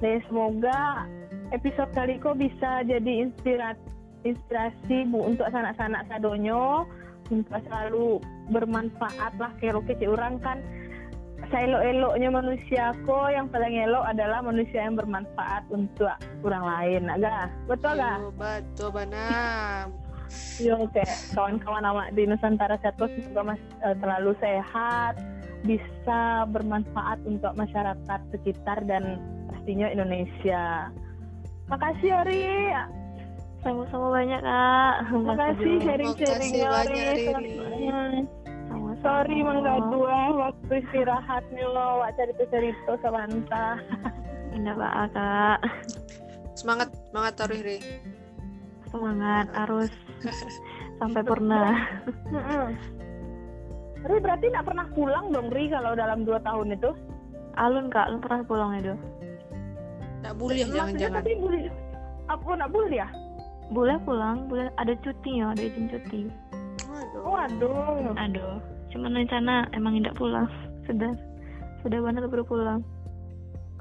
[0.00, 1.04] Dan semoga
[1.52, 3.84] episode kali kok bisa jadi inspirasi
[4.24, 6.84] inspirasi bu untuk sanak-sanak sadonyo
[7.32, 8.20] untuk selalu
[8.52, 10.60] bermanfaat lah kayak kecil orang kan
[11.48, 16.12] seelok-eloknya manusia kok yang paling elok adalah manusia yang bermanfaat untuk
[16.44, 18.18] orang lain agak betul gak?
[18.36, 19.84] Betul banam
[20.62, 25.18] Yo kayak kawan-kawan awak di Nusantara satu semoga mas eh, selalu sehat
[25.66, 29.18] bisa bermanfaat untuk masyarakat sekitar dan
[29.50, 30.88] pastinya Indonesia
[31.70, 32.72] makasih Ori
[33.60, 34.94] Sama-sama banyak, kak.
[35.20, 35.84] makasih juga.
[35.84, 37.20] sharing-sharingnya Makasih banyak, Ori.
[37.28, 38.39] Sama-sama.
[39.00, 43.80] Sorry mengganggu ah, waktu istirahatnya lo, wak cerita-cerita samanta.
[44.56, 45.58] Indah banget, kak.
[46.52, 47.80] semangat semangat taruh Ri
[48.92, 49.88] Semangat, harus
[51.00, 51.80] sampai purna.
[54.04, 56.92] Ri berarti nggak pernah pulang dong Ri kalau dalam dua tahun itu?
[57.56, 58.12] Alun, kak.
[58.12, 58.94] Alun pernah pulang itu?
[60.20, 61.62] tak boleh jangan-jangan tapi boleh
[62.28, 63.08] apa nggak boleh ya?
[63.70, 66.20] Boleh pulang, boleh ada cuti ya, ada izin cuti.
[66.90, 67.22] Waduh.
[67.24, 68.14] Waduh.
[68.18, 68.54] Aduh,
[68.90, 70.48] cuman rencana emang tidak pulang.
[70.86, 71.12] Sudah,
[71.82, 72.80] sudah benar baru pulang.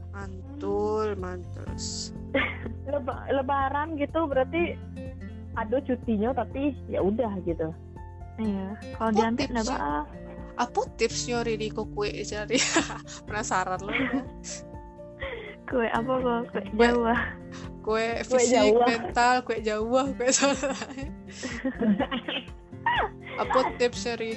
[0.09, 1.69] mantul mantul
[2.89, 4.73] Leba- lebaran gitu berarti
[5.53, 7.69] ada cutinya tapi ya udah gitu.
[8.41, 9.61] Iya, kalau enggak ya?
[9.63, 9.75] apa
[10.59, 12.57] apa tipsnya Ri di kok kue cari
[13.29, 14.21] penasaran lo ya.
[15.69, 16.41] Kue apa kok?
[16.51, 17.15] Kue Kue- Jawa.
[17.79, 18.85] kue Kue fisik Jawa.
[18.89, 20.75] mental kue Jawa kue soalnya
[23.39, 24.35] apa tipsnya Ri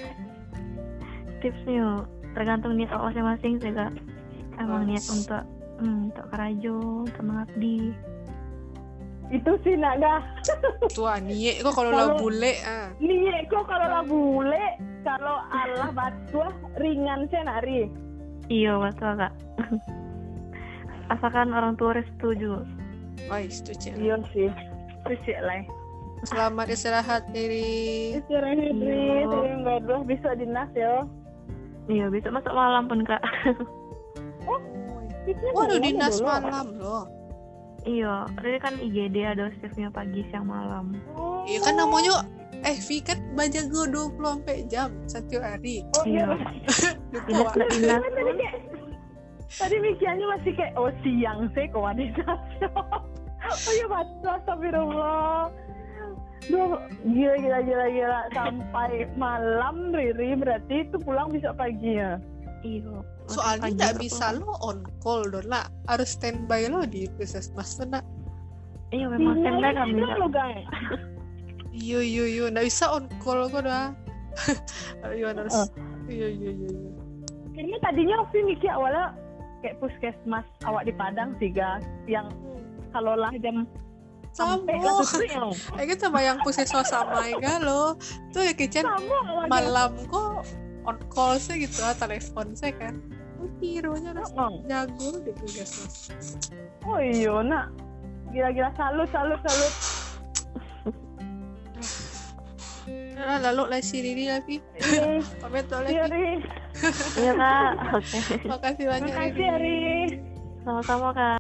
[1.43, 2.07] Tipsnya
[2.39, 3.93] tergantung niat awak masing-masing sih kak.
[4.63, 4.89] Emang Oh.
[4.89, 5.43] niat untuk
[5.83, 7.91] hmm, untuk kerajo, untuk mengabdi.
[9.33, 10.21] Itu sih nak dah.
[10.95, 14.65] tua niye kok kalau lah bule ah Nih kok kalau lah bule,
[15.03, 17.91] kalau Allah batuah ringan sih nak Ri.
[18.53, 19.33] Iya betul kak.
[21.11, 22.63] Asalkan orang tua setuju.
[23.29, 23.93] Wah, setuju.
[23.97, 24.49] Iya sih.
[25.27, 25.63] Ya lah.
[26.23, 28.15] Selamat istirahat Riri.
[28.23, 29.27] Istirahat Ri, Iya.
[29.27, 31.03] sering gaduh bisa dinas ya.
[31.91, 33.23] Iya besok masuk malam pun kak.
[35.55, 37.07] Waduh dinas malam loh.
[37.83, 40.95] iya, ini kan IGD ada shiftnya pagi siang malam.
[41.19, 41.43] Oh.
[41.43, 42.23] Iya kan namanya
[42.63, 45.83] eh Vi kan bajago 24 jam satu hari.
[45.99, 46.31] Oh iya.
[47.27, 47.67] Dinas Lupa.
[47.75, 48.47] dinas Tadi
[49.53, 52.03] tadi mikirnya masih kayak oh siang sih kok ada
[53.43, 55.51] Oh iya batu astagfirullah.
[56.51, 56.75] Duh,
[57.07, 62.19] gila gila gila gila sampai malam Riri berarti itu pulang bisa pagi ya.
[62.67, 63.03] Iya.
[63.31, 65.71] Soalnya nggak bisa lo on call dong lah.
[65.87, 68.03] Harus standby lo di puskesmas tuh nak.
[68.91, 70.19] Iya memang standby kami Iya Kak.
[70.19, 70.67] lo guys.
[71.73, 73.95] Iyo iyo iyo nggak bisa on call kok dah.
[75.07, 75.71] Ayo harus.
[76.11, 76.71] Iyo iyo iyo.
[76.75, 76.91] iyo.
[77.53, 79.15] Kayaknya tadinya aku mikir awalnya
[79.63, 81.55] kayak puskesmas awak di Padang sih
[82.11, 82.27] yang
[82.91, 83.65] kalau lah jam
[84.33, 84.85] sampai Sama.
[84.85, 85.45] lah tutup ya.
[85.81, 87.97] Eh kita bayang puskesmas sama ya lo.
[88.33, 88.53] Tuh ya
[88.85, 90.45] awak malam kok
[90.89, 92.99] on call sih gitu lah telepon saya kan.
[93.43, 96.11] Oh, Pironya harus Oh, jago di puskesmas.
[96.89, 97.71] oh iya nak.
[98.33, 99.73] Gila-gila salut salut salut.
[103.23, 104.59] Nah, lalu lah si Riri lagi.
[105.43, 105.95] Pamit iya, lagi.
[106.11, 106.27] Ri.
[107.23, 107.73] Iya kak.
[107.95, 108.19] Oke.
[108.49, 109.79] Makasih banyak Makasih ya, Ri.
[110.67, 111.39] Sama-sama kak.